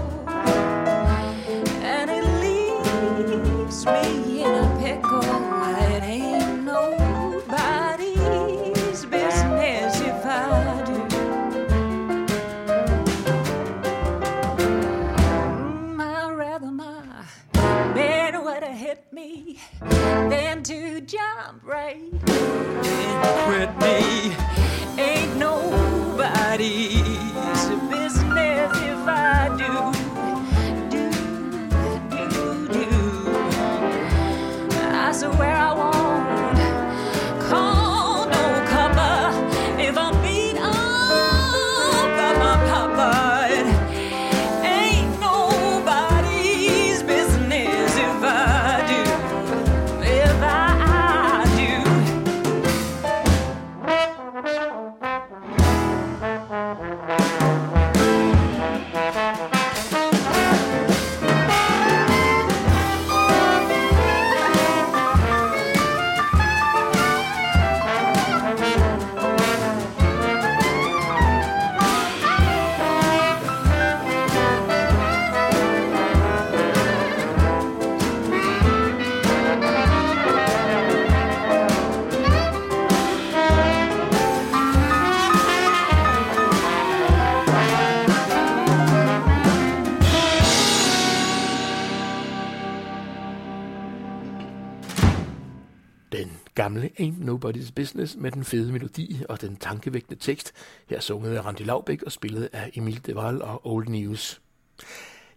Nobody's 97.54 97.72
Business 97.76 98.16
med 98.16 98.32
den 98.32 98.43
fede 98.43 98.72
melodi 98.72 99.22
og 99.30 99.41
den 99.41 99.56
tankevækkende 99.56 100.20
tekst, 100.20 100.54
her 100.89 100.99
sunget 100.99 101.36
af 101.36 101.45
Randy 101.45 101.62
Laubæk 101.62 102.04
og 102.04 102.12
spillet 102.12 102.49
af 102.54 102.72
Emil 102.74 103.06
Deval 103.06 103.41
og 103.41 103.68
Old 103.68 103.88
News. 103.88 104.41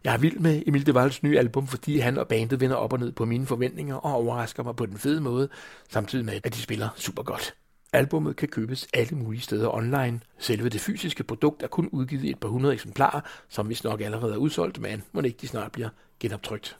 Jeg 0.04 0.14
er 0.14 0.18
vild 0.18 0.38
med 0.38 0.62
Emil 0.66 0.86
Devals 0.86 1.22
nye 1.22 1.38
album, 1.38 1.66
fordi 1.66 1.98
han 1.98 2.18
og 2.18 2.28
bandet 2.28 2.60
vender 2.60 2.76
op 2.76 2.92
og 2.92 2.98
ned 2.98 3.12
på 3.12 3.24
mine 3.24 3.46
forventninger 3.46 3.94
og 3.94 4.12
overrasker 4.12 4.62
mig 4.62 4.76
på 4.76 4.86
den 4.86 4.98
fede 4.98 5.20
måde, 5.20 5.48
samtidig 5.88 6.24
med, 6.24 6.40
at 6.44 6.54
de 6.54 6.60
spiller 6.60 6.88
super 6.96 7.22
godt. 7.22 7.54
Albummet 7.92 8.36
kan 8.36 8.48
købes 8.48 8.88
alle 8.94 9.18
mulige 9.18 9.42
steder 9.42 9.74
online. 9.74 10.20
Selve 10.38 10.68
det 10.68 10.80
fysiske 10.80 11.24
produkt 11.24 11.62
er 11.62 11.68
kun 11.68 11.88
udgivet 11.88 12.24
i 12.24 12.30
et 12.30 12.40
par 12.40 12.48
hundrede 12.48 12.74
eksemplarer, 12.74 13.20
som 13.48 13.68
vist 13.68 13.84
nok 13.84 14.00
allerede 14.00 14.32
er 14.32 14.36
udsolgt, 14.36 14.80
men 14.80 15.02
må 15.12 15.20
ikke 15.20 15.38
de 15.40 15.48
snart 15.48 15.72
bliver 15.72 15.88
genoptrykt. 16.20 16.76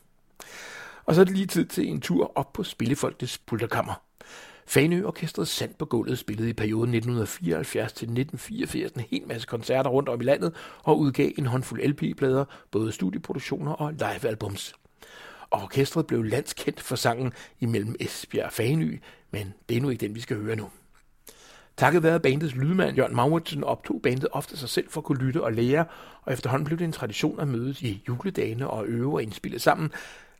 Og 1.04 1.14
så 1.14 1.20
er 1.20 1.24
det 1.24 1.36
lige 1.36 1.46
tid 1.46 1.66
til 1.66 1.88
en 1.88 2.00
tur 2.00 2.32
op 2.34 2.52
på 2.52 2.64
Spillefolkets 2.64 3.38
pulterkammer. 3.38 4.02
Fanø 4.66 5.04
Orkestret 5.04 5.48
Sand 5.48 5.74
på 5.74 5.84
gulvet 5.84 6.18
spillede 6.18 6.50
i 6.50 6.52
perioden 6.52 6.94
1974 6.94 7.92
til 7.92 8.04
1984 8.04 8.92
en 8.92 9.00
hel 9.00 9.26
masse 9.26 9.46
koncerter 9.46 9.90
rundt 9.90 10.08
om 10.08 10.20
i 10.20 10.24
landet 10.24 10.54
og 10.82 10.98
udgav 10.98 11.30
en 11.38 11.46
håndfuld 11.46 11.82
LP-plader, 11.88 12.44
både 12.70 12.92
studieproduktioner 12.92 13.72
og 13.72 13.92
live-albums. 13.92 14.74
Og 15.50 15.62
orkestret 15.62 16.06
blev 16.06 16.22
landskendt 16.22 16.80
for 16.80 16.96
sangen 16.96 17.32
imellem 17.60 17.94
Esbjerg 18.00 18.46
og 18.46 18.52
Fanø, 18.52 18.96
men 19.30 19.54
det 19.68 19.76
er 19.76 19.80
nu 19.80 19.88
ikke 19.88 20.06
den, 20.06 20.14
vi 20.14 20.20
skal 20.20 20.36
høre 20.36 20.56
nu. 20.56 20.68
Takket 21.76 22.02
være 22.02 22.20
bandets 22.20 22.54
lydmand 22.54 22.96
Jørgen 22.96 23.16
Mauritsen 23.16 23.64
optog 23.64 24.00
bandet 24.02 24.28
ofte 24.32 24.56
sig 24.56 24.68
selv 24.68 24.90
for 24.90 25.00
at 25.00 25.04
kunne 25.04 25.24
lytte 25.24 25.42
og 25.42 25.52
lære, 25.52 25.84
og 26.22 26.32
efterhånden 26.32 26.64
blev 26.64 26.78
det 26.78 26.84
en 26.84 26.92
tradition 26.92 27.40
at 27.40 27.48
mødes 27.48 27.82
i 27.82 28.02
juledagene 28.08 28.70
og 28.70 28.86
øve 28.86 29.14
og 29.14 29.22
indspille 29.22 29.58
sammen, 29.58 29.92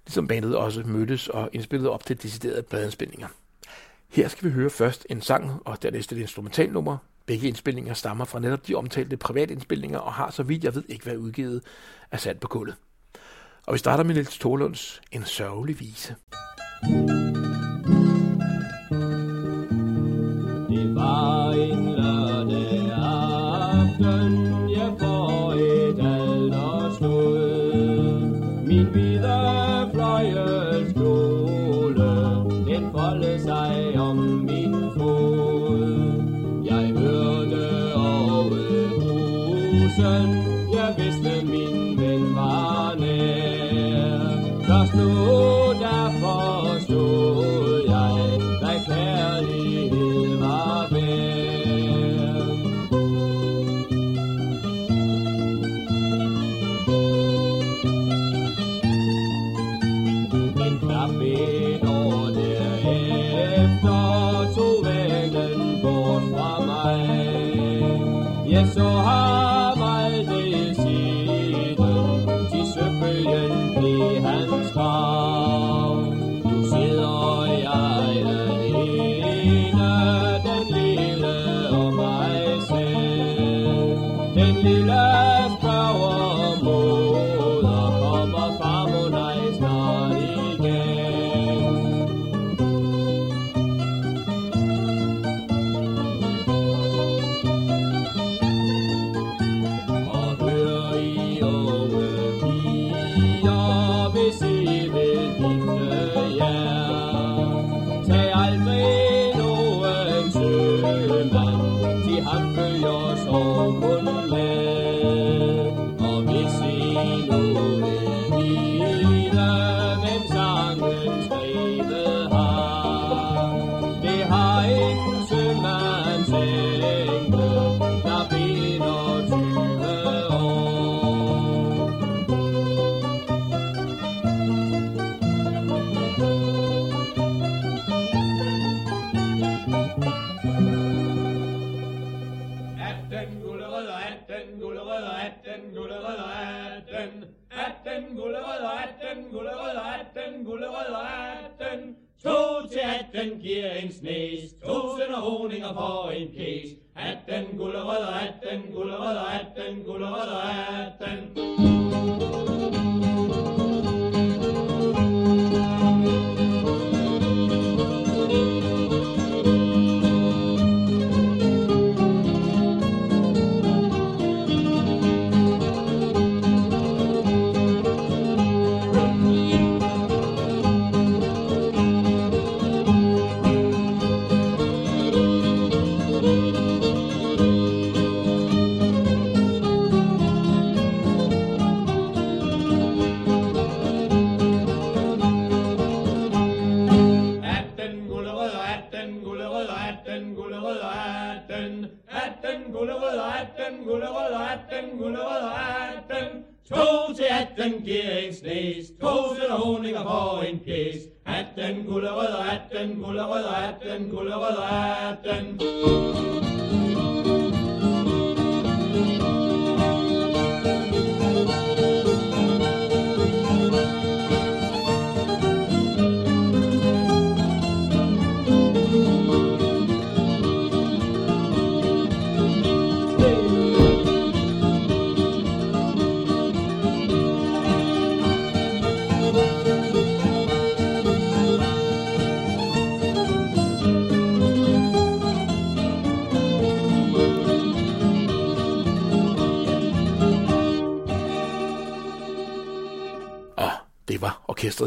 ligesom 0.07 0.29
bandet 0.29 0.57
også 0.57 0.83
mødtes 0.87 1.29
og 1.29 1.51
indspillede 1.53 1.91
op 1.91 2.07
til 2.07 2.23
deciderede 2.23 2.63
pladeindspilninger. 2.63 3.29
Her 4.17 4.29
skal 4.29 4.49
vi 4.49 4.55
høre 4.55 4.71
først 4.71 5.07
en 5.11 5.21
sang 5.21 5.63
og 5.65 5.83
dernæst 5.83 6.13
et 6.13 6.19
instrumentalnummer. 6.19 6.97
Begge 7.27 7.49
indspilninger 7.49 7.95
stammer 7.95 8.25
fra 8.25 8.41
netop 8.41 8.67
de 8.67 8.75
omtalte 8.75 9.17
privatindspilninger 9.17 9.99
og 9.99 10.13
har, 10.13 10.31
så 10.31 10.43
vidt 10.43 10.65
jeg 10.65 10.75
ved, 10.75 10.85
ikke 10.89 11.07
været 11.07 11.17
udgivet 11.17 11.63
af 12.13 12.21
sand 12.21 12.39
på 12.39 12.49
kullet. 12.49 12.75
Og 13.67 13.75
vi 13.75 13.79
starter 13.79 14.05
med 14.05 14.15
Niels 14.15 14.39
Thorlunds 14.39 15.01
En 15.13 15.25
sørgelig 15.25 15.81
vise. 15.81 16.17
Det 16.83 17.36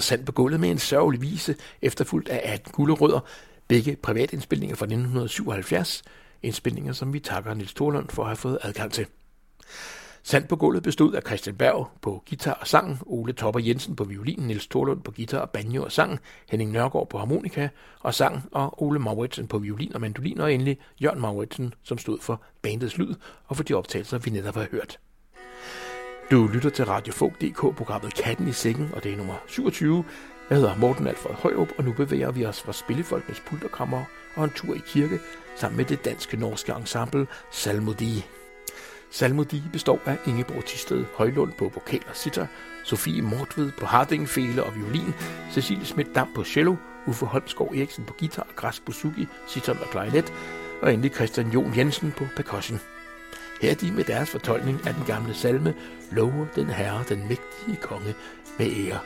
Sand 0.10 0.26
på 0.26 0.32
gulvet 0.32 0.60
med 0.60 0.70
en 0.70 0.80
sørgelig 0.80 1.22
vise, 1.22 1.55
efterfulgt 1.82 2.30
af 2.30 2.53
18 2.53 2.72
gulderødder, 2.72 3.20
begge 3.68 3.95
privatindspilninger 3.95 4.76
fra 4.76 4.86
1977, 4.86 6.03
indspilninger 6.43 6.93
som 6.93 7.14
vi 7.14 7.20
takker 7.20 7.53
Nils 7.53 7.74
Thorlund 7.74 8.10
for 8.10 8.22
at 8.22 8.28
have 8.28 8.36
fået 8.36 8.57
adgang 8.62 8.91
til. 8.91 9.05
Sand 10.24 10.47
på 10.47 10.55
gulvet 10.55 10.84
bestod 10.84 11.14
af 11.14 11.22
Christian 11.22 11.55
Berg 11.55 11.89
på 12.01 12.24
guitar 12.30 12.53
og 12.53 12.68
sang, 12.68 12.99
Ole 13.05 13.34
Topper 13.34 13.60
Jensen 13.60 13.95
på 13.95 14.03
violin, 14.03 14.39
Nils 14.39 14.68
Thorlund 14.68 15.01
på 15.01 15.12
guitar 15.12 15.39
og 15.39 15.49
banjo 15.49 15.84
og 15.84 15.91
sang, 15.91 16.20
Henning 16.49 16.72
Nørgaard 16.72 17.10
på 17.10 17.18
harmonika 17.18 17.70
og 17.99 18.14
sang, 18.14 18.49
og 18.51 18.84
Ole 18.84 18.99
Mauritsen 18.99 19.47
på 19.47 19.57
violin 19.57 19.93
og 19.93 20.01
mandolin, 20.01 20.39
og 20.39 20.53
endelig 20.53 20.78
Jørgen 21.01 21.22
Mauritsen, 21.22 21.74
som 21.84 21.97
stod 21.97 22.20
for 22.20 22.41
bandets 22.62 22.97
lyd 22.97 23.16
og 23.47 23.55
for 23.55 23.64
de 23.64 23.74
optagelser, 23.74 24.18
vi 24.18 24.32
netop 24.32 24.55
har 24.55 24.68
hørt. 24.72 24.99
Du 26.32 26.47
lytter 26.47 26.69
til 26.69 26.86
Radio 26.86 27.13
Fog.dk, 27.13 27.75
programmet 27.75 28.13
Katten 28.13 28.47
i 28.47 28.51
Sækken, 28.51 28.89
og 28.93 29.03
det 29.03 29.13
er 29.13 29.17
nummer 29.17 29.34
27. 29.47 30.05
Jeg 30.49 30.57
hedder 30.57 30.75
Morten 30.75 31.07
Alfred 31.07 31.36
Højrup, 31.36 31.67
og 31.77 31.84
nu 31.84 31.93
bevæger 31.93 32.32
vi 32.32 32.45
os 32.45 32.61
fra 32.61 32.73
Spillefolkens 32.73 33.39
pulterkammer 33.39 34.03
og 34.36 34.43
en 34.43 34.49
tur 34.49 34.73
i 34.73 34.82
kirke 34.88 35.19
sammen 35.55 35.77
med 35.77 35.86
det 35.86 36.05
danske-norske 36.05 36.73
ensemble 36.80 37.27
Salmodi. 37.51 38.25
Salmodi 39.11 39.63
består 39.71 39.99
af 40.05 40.17
Ingeborg 40.27 40.65
Tisted 40.65 41.05
Højlund 41.15 41.51
på 41.57 41.71
vokal 41.73 42.01
og 42.09 42.15
sitter, 42.15 42.47
Sofie 42.84 43.21
Mortved 43.21 43.71
på 43.80 43.86
hardingfele 43.86 44.63
og 44.63 44.75
violin, 44.75 45.13
Cecilie 45.51 45.86
Schmidt 45.86 46.15
Dam 46.15 46.27
på 46.36 46.43
cello, 46.43 46.75
Uffe 47.07 47.25
Holmskov 47.25 47.67
Eriksen 47.75 48.05
på 48.05 48.13
guitar, 48.19 48.47
Græs 48.55 48.80
Busuki, 48.80 49.27
sitter 49.47 49.73
og 49.73 49.89
klarinet, 49.91 50.34
og 50.82 50.93
endelig 50.93 51.15
Christian 51.15 51.51
Jon 51.51 51.77
Jensen 51.77 52.13
på 52.17 52.25
percussion. 52.36 52.80
Her 53.62 53.72
er 53.72 53.76
de 53.76 53.91
med 53.91 54.03
deres 54.03 54.30
fortolkning 54.30 54.88
af 54.88 54.93
den 54.93 55.03
gamle 55.07 55.34
salme, 55.34 55.74
lover 56.12 56.45
den 56.55 56.68
herre, 56.68 57.03
den 57.10 57.20
mægtige 57.20 57.78
konge, 57.82 58.16
med 58.60 58.68
ære. 58.68 58.99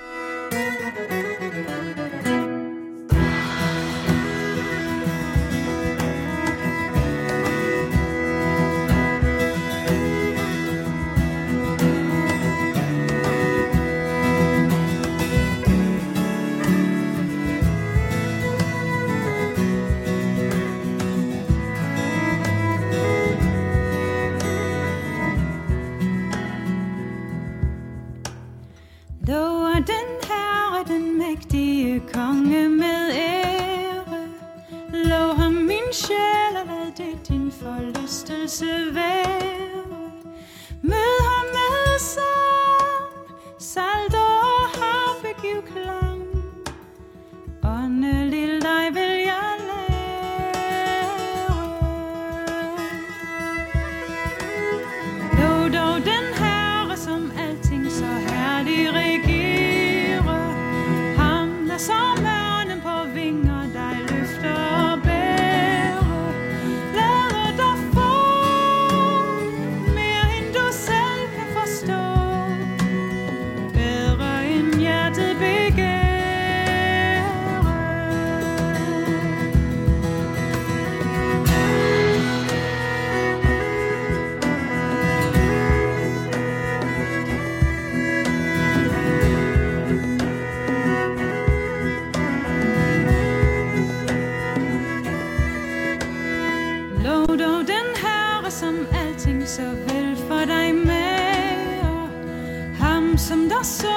Ham, 103.63 103.92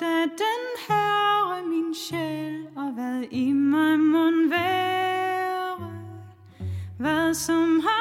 da 0.00 0.22
den 0.22 0.62
herre 0.88 1.62
min 1.66 1.94
sjæl, 1.94 2.66
og 2.76 2.92
hvad 2.92 3.22
i 3.30 3.52
mig 3.52 4.00
mund 4.00 4.48
være, 4.48 5.90
hvad 6.98 7.34
som 7.34 7.80
har 7.80 7.97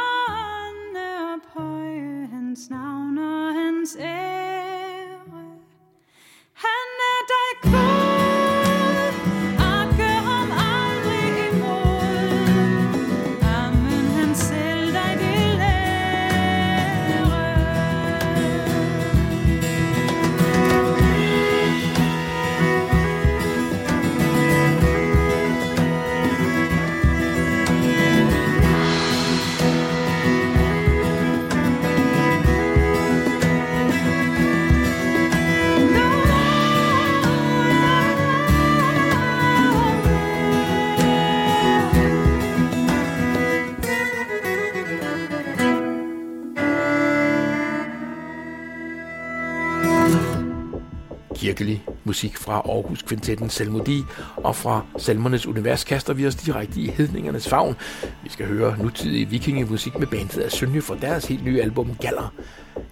kirkelig 51.48 51.84
musik 52.04 52.38
fra 52.38 52.54
Aarhus 52.54 53.02
Kvintetten 53.02 53.50
Salmodi, 53.50 54.04
og 54.36 54.56
fra 54.56 54.82
Salmernes 54.98 55.46
Univers 55.46 55.84
kaster 55.84 56.14
vi 56.14 56.28
os 56.28 56.36
direkte 56.36 56.80
i 56.80 56.88
hedningernes 56.88 57.50
favn. 57.50 57.76
Vi 58.24 58.30
skal 58.30 58.46
høre 58.46 58.78
nutidig 58.78 59.32
vikingemusik 59.32 60.00
med 60.00 60.08
bandet 60.08 60.38
af 60.38 60.52
Sønje 60.52 60.82
fra 60.82 60.96
deres 61.02 61.26
helt 61.26 61.46
nye 61.46 61.62
album 61.62 61.96
Galler. 62.02 62.34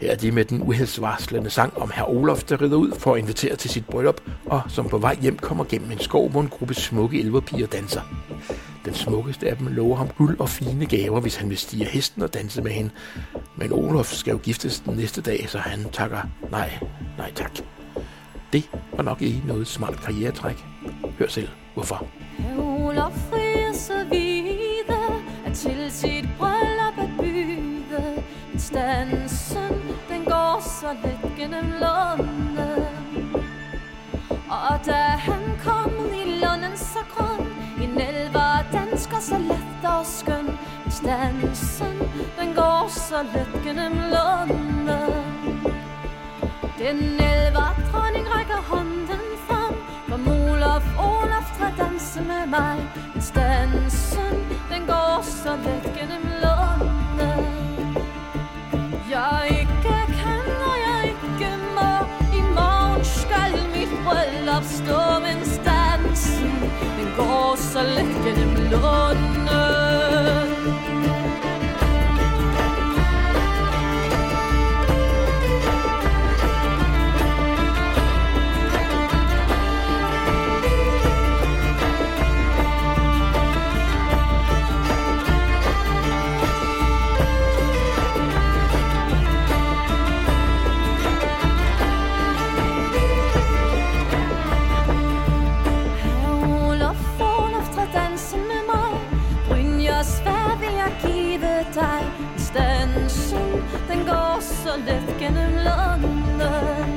Her 0.01 0.11
er 0.11 0.15
de 0.15 0.31
med 0.31 0.45
den 0.45 0.61
uheldsvarslende 0.61 1.49
sang 1.49 1.77
om 1.77 1.91
herr 1.93 2.09
Olof, 2.09 2.43
der 2.43 2.61
rider 2.61 2.75
ud 2.75 2.91
for 2.99 3.13
at 3.13 3.19
invitere 3.19 3.55
til 3.55 3.69
sit 3.69 3.85
bryllup, 3.85 4.21
og 4.45 4.61
som 4.67 4.89
på 4.89 4.97
vej 4.97 5.17
hjem 5.21 5.37
kommer 5.37 5.63
gennem 5.63 5.91
en 5.91 5.99
skov, 5.99 6.29
hvor 6.29 6.41
en 6.41 6.49
gruppe 6.49 6.73
smukke 6.73 7.19
elverpiger 7.19 7.67
danser. 7.67 8.01
Den 8.85 8.93
smukkeste 8.93 9.49
af 9.49 9.57
dem 9.57 9.67
lover 9.67 9.95
ham 9.95 10.07
guld 10.17 10.39
og 10.39 10.49
fine 10.49 10.85
gaver, 10.85 11.19
hvis 11.21 11.35
han 11.35 11.49
vil 11.49 11.57
stige 11.57 11.85
hesten 11.85 12.21
og 12.21 12.33
danse 12.33 12.61
med 12.61 12.71
hende. 12.71 12.89
Men 13.55 13.71
Olof 13.71 14.13
skal 14.13 14.31
jo 14.31 14.37
giftes 14.37 14.79
den 14.79 14.95
næste 14.95 15.21
dag, 15.21 15.45
så 15.49 15.57
han 15.57 15.85
takker 15.91 16.21
nej, 16.51 16.69
nej 17.17 17.31
tak. 17.31 17.74
Det 18.55 18.69
var 18.93 19.03
nok 19.03 19.21
ikke 19.21 19.41
noget 19.47 19.67
smart 19.67 19.99
karrieretræk. 19.99 20.65
Hør 21.19 21.27
selv, 21.27 21.47
hvorfor. 21.73 22.07
Olof 22.57 23.13
frier 23.29 23.73
så 23.73 24.05
vide, 24.11 24.97
at 25.45 25.53
til 25.53 25.91
sit 25.91 26.29
bryllup 26.37 26.97
at 26.97 27.09
byde. 27.19 28.23
Men 28.51 28.59
stansen, 28.59 29.73
den 30.09 30.25
går 30.25 30.61
så 30.61 30.87
let 31.03 31.35
gennem 31.37 31.65
London. 31.65 32.57
Og 34.49 34.79
da 34.85 35.01
han 35.27 35.41
kom 35.63 35.91
i 36.13 36.39
London, 36.43 36.77
så 36.77 36.99
grøn, 37.09 37.47
en 37.83 38.01
elver 38.01 38.65
dansker 38.73 39.19
så 39.19 39.37
let 39.37 39.89
og 39.89 40.05
skøn. 40.05 40.45
Men 40.83 40.91
stansen, 40.91 41.97
den 42.39 42.53
går 42.55 42.87
så 42.89 43.23
let 43.33 43.63
gennem 43.63 43.93
London. 43.93 44.24
Mig. 52.45 52.77
Men 53.15 53.21
stansen, 53.21 54.35
den 54.69 54.85
går 54.87 55.21
så 55.21 55.55
let 55.55 55.83
gennem 55.97 56.25
Lunden 56.43 57.45
Jeg 59.09 59.47
ikke 59.49 59.97
kan, 60.21 60.45
og 60.69 60.77
jeg 60.87 61.13
ikke 61.13 61.51
må. 61.75 61.91
I 62.39 62.41
morgen 62.57 63.03
skal 63.03 63.53
mit 63.75 63.91
bryllup 64.05 64.63
stå 64.63 65.19
Men 65.19 65.45
stansen, 65.45 66.51
den 66.97 67.09
går 67.17 67.55
så 67.57 67.81
let 67.83 68.15
gennem 68.25 68.55
Lunden 68.71 69.44
gennem 105.25 105.53
London 105.67 106.89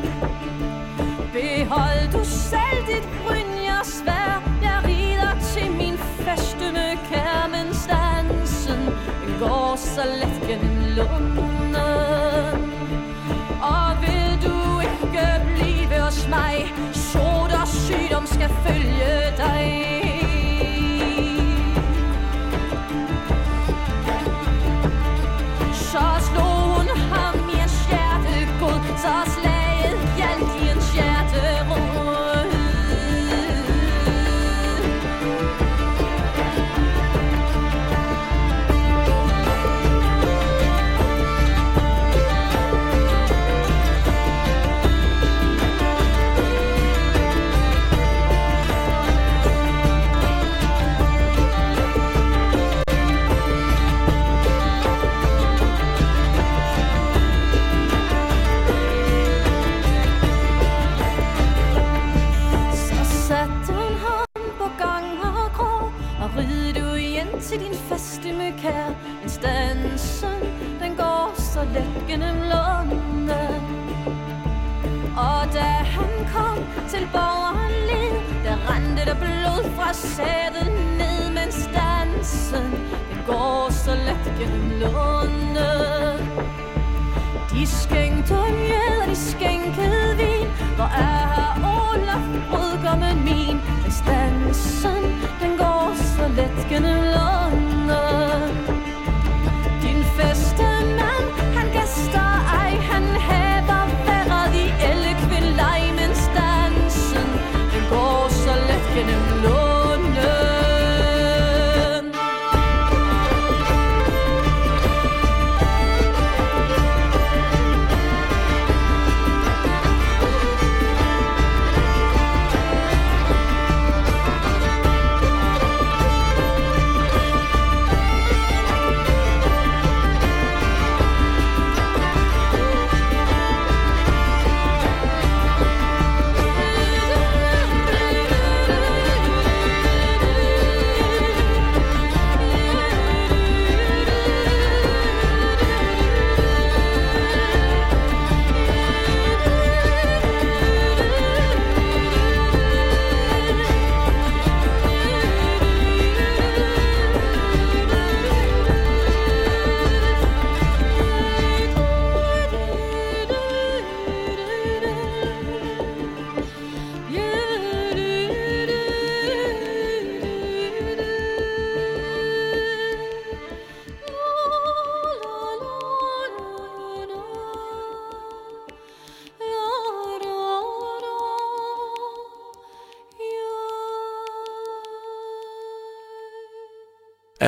Behold 1.33 2.13
du 2.13 2.25
selv 2.25 2.87
dit 2.87 3.09
Brynjers 3.27 3.87
svær. 3.87 4.43
Jeg 4.63 4.79
rider 4.85 5.35
til 5.55 5.71
min 5.73 5.99
feste 5.99 6.73
med 6.73 6.97
kær 7.11 7.73
stansen, 7.73 8.81
den 9.25 9.39
går 9.41 9.77
så 9.77 10.03
let 10.21 10.49
gennem 10.49 10.77
London 10.97 11.48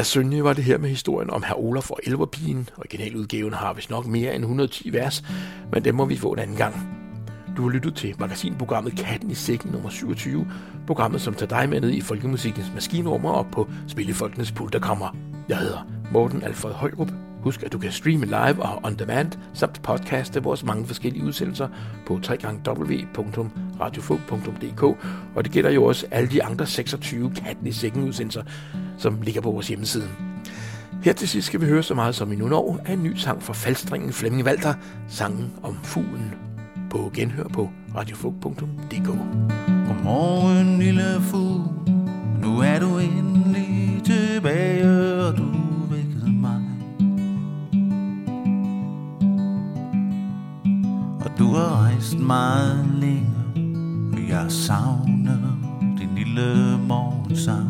Af 0.01 0.07
Sønje 0.07 0.45
var 0.45 0.53
det 0.53 0.65
her 0.65 0.79
med 0.79 0.89
historien 0.89 1.31
om 1.31 1.43
herr 1.43 1.55
Olaf 1.55 1.91
og 1.91 2.01
Elverpigen. 2.03 2.69
Originaludgaven 2.77 3.53
har 3.53 3.73
vist 3.73 3.91
nok 3.91 4.07
mere 4.07 4.35
end 4.35 4.45
110 4.45 4.93
vers, 4.93 5.25
men 5.73 5.85
det 5.85 5.95
må 5.95 6.05
vi 6.05 6.17
få 6.17 6.33
en 6.33 6.39
anden 6.39 6.57
gang. 6.57 6.75
Du 7.57 7.63
har 7.63 7.71
lyttet 7.71 7.95
til 7.95 8.15
magasinprogrammet 8.19 8.97
Katten 8.97 9.31
i 9.31 9.35
sækken 9.35 9.71
nummer 9.71 9.91
27, 9.91 10.47
programmet 10.87 11.21
som 11.21 11.35
tager 11.35 11.61
dig 11.61 11.69
med 11.69 11.81
ned 11.81 11.91
i 11.91 12.01
folkemusikkens 12.01 12.73
maskinrummer 12.75 13.31
og 13.31 13.47
på 13.53 13.71
Spillefolkenes 13.89 14.53
pulterkammer. 14.53 15.17
Jeg 15.49 15.59
hedder 15.59 15.91
Morten 16.13 16.43
Alfred 16.43 16.73
Højrup. 16.73 17.30
Husk, 17.43 17.62
at 17.62 17.72
du 17.72 17.78
kan 17.78 17.93
streame 17.93 18.26
live 18.26 18.62
og 18.62 18.80
on 18.84 18.95
demand, 18.95 19.32
samt 19.55 19.82
podcaste 19.82 20.43
vores 20.43 20.64
mange 20.64 20.86
forskellige 20.86 21.24
udsendelser 21.24 21.68
på 22.07 22.14
www.radiofog.dk, 22.14 24.82
og 25.34 25.45
det 25.45 25.53
gælder 25.53 25.70
jo 25.70 25.84
også 25.84 26.07
alle 26.11 26.30
de 26.30 26.45
andre 26.45 26.66
26 26.66 27.30
Katten 27.30 27.66
i 27.66 27.72
sækken 27.72 28.05
udsendelser, 28.05 28.43
som 28.99 29.22
ligger 29.22 29.41
på 29.41 29.51
vores 29.51 29.68
hjemmeside. 29.68 30.09
Her 31.03 31.12
til 31.12 31.28
sidst 31.28 31.47
skal 31.47 31.61
vi 31.61 31.66
høre 31.66 31.82
så 31.82 31.95
meget 31.95 32.14
som 32.14 32.32
i 32.32 32.36
nogle 32.36 32.57
år 32.57 32.80
af 32.84 32.93
en 32.93 33.03
ny 33.03 33.16
sang 33.16 33.43
fra 33.43 33.53
faldstringen 33.53 34.12
Flemming 34.12 34.47
Walter, 34.47 34.74
sangen 35.09 35.53
om 35.62 35.78
fuglen. 35.82 36.34
På 36.91 37.11
genhør 37.14 37.49
på 37.49 37.70
radiofog.dk. 37.97 39.07
Godmorgen, 39.86 40.78
lille 40.78 41.20
fugl. 41.20 41.61
Nu 42.43 42.61
er 42.61 42.78
du 42.78 42.99
endelig 42.99 44.03
tilbage, 44.05 44.70
du 51.41 51.55
har 51.55 51.82
rejst 51.82 52.18
meget 52.18 52.86
længe, 52.95 53.30
og 54.12 54.28
jeg 54.28 54.47
savner 54.49 55.57
din 55.99 56.09
lille 56.16 56.78
morgensang. 56.88 57.68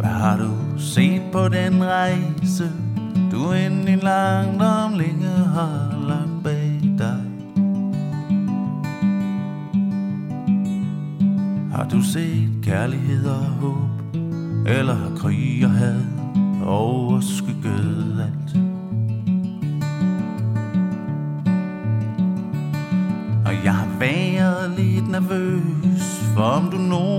Hvad 0.00 0.10
har 0.10 0.36
du 0.36 0.78
set 0.78 1.22
på 1.32 1.48
den 1.48 1.84
rejse, 1.84 2.70
du 3.30 3.52
endelig 3.52 4.02
langt 4.02 4.62
om 4.62 4.92
længe 4.92 5.28
har 5.28 6.04
lagt 6.08 6.44
bag 6.44 6.80
dig? 6.98 7.22
Har 11.74 11.88
du 11.88 12.02
set 12.02 12.48
kærlighed 12.62 13.26
og 13.26 13.44
håb, 13.44 14.14
eller 14.66 14.94
har 14.94 15.16
krig 15.16 15.64
og 15.64 15.70
had 15.70 16.00
overskygget 16.64 17.91
nervøs, 26.42 26.52
for 26.52 26.56
om 26.56 26.70
du 26.70 26.76
nogensinde 26.76 27.11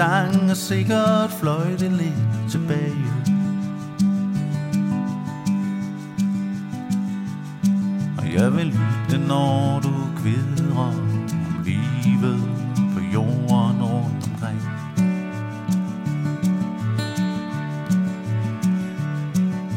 sang 0.00 0.50
og 0.50 0.56
sikkert 0.56 1.30
fløjte 1.30 1.88
lidt 1.88 2.50
tilbage. 2.50 3.06
Og 8.18 8.34
jeg 8.34 8.52
vil 8.52 8.66
lytte, 8.66 9.26
når 9.28 9.80
du 9.80 9.92
kvidrer 10.22 10.78
om 10.78 11.28
livet 11.64 12.40
på 12.94 13.00
jorden 13.14 13.82
rundt 13.82 14.30
omkring. 14.32 14.60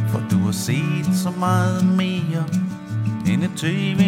For 0.08 0.22
du 0.32 0.38
har 0.38 0.52
set 0.52 1.16
så 1.16 1.32
meget 1.40 1.86
mere, 1.98 2.44
end 3.28 3.44
et 3.44 3.52
tv 3.56 4.03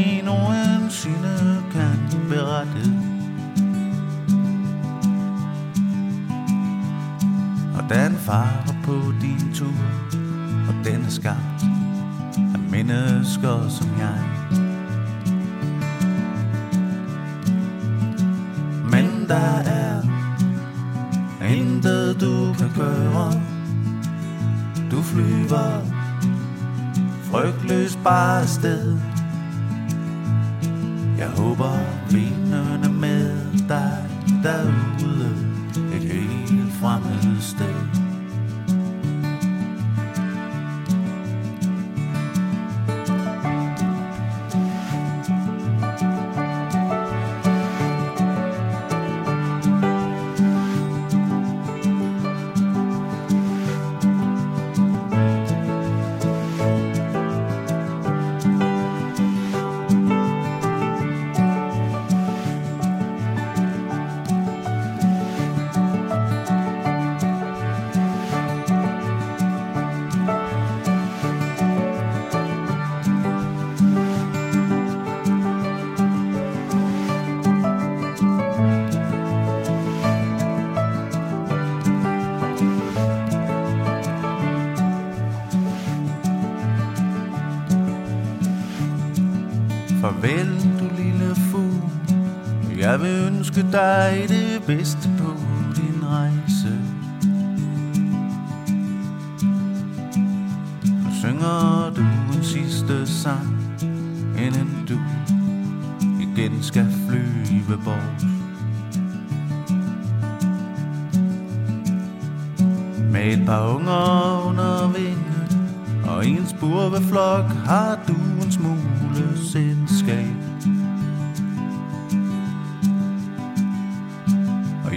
din 9.22 9.54
tur, 9.54 9.74
og 10.68 10.76
den 10.86 11.06
er 11.06 11.10
skabt 11.10 11.64
af 12.38 12.60
mennesker 12.72 13.70
som 13.70 13.88
jeg. 14.00 14.22
Men 18.92 19.26
der 19.28 19.60
er 19.66 20.02
intet 21.48 22.22
du 22.22 22.54
kan 22.54 22.72
gøre. 22.76 23.32
Du 24.92 25.02
flyver 25.02 25.82
frygtløst 27.24 28.00
bare 28.04 28.42
afsted. 28.42 28.98
Jeg 31.18 31.30
håber 31.30 31.72
vinderne 32.12 32.94
med 33.00 33.32
dig 33.68 33.98
derude 34.44 34.85
dig 94.78 95.05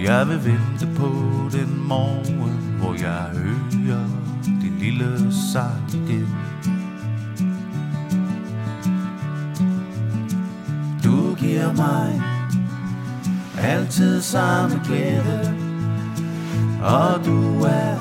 jeg 0.09 0.27
vil 0.27 0.45
vente 0.45 0.87
på 0.95 1.09
den 1.51 1.87
morgen, 1.87 2.75
hvor 2.79 2.93
jeg 2.93 3.23
hører 3.33 4.07
din 4.45 4.77
lille 4.79 5.33
sang 5.51 5.93
igen. 5.93 6.35
Du 11.03 11.35
giver 11.35 11.73
mig 11.73 12.21
altid 13.57 14.21
samme 14.21 14.81
glæde 14.85 15.55
Og 16.83 17.25
du 17.25 17.63
er 17.63 17.95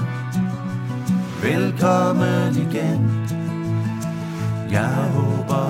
velkommen 1.43 2.57
igen. 2.57 3.29
Jeg 4.71 5.11
håber 5.15 5.68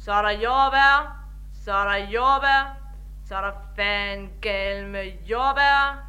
Så 0.06 0.14
er 0.14 0.22
der 0.22 0.30
jordbær, 0.30 1.18
så 1.64 1.74
er 1.74 1.84
der 1.84 1.96
jordbær, 1.96 2.78
så 3.28 3.36
er 3.36 3.42
der 3.42 3.52
fangel 3.76 4.88
med 4.88 5.12
jordbær. 5.30 6.05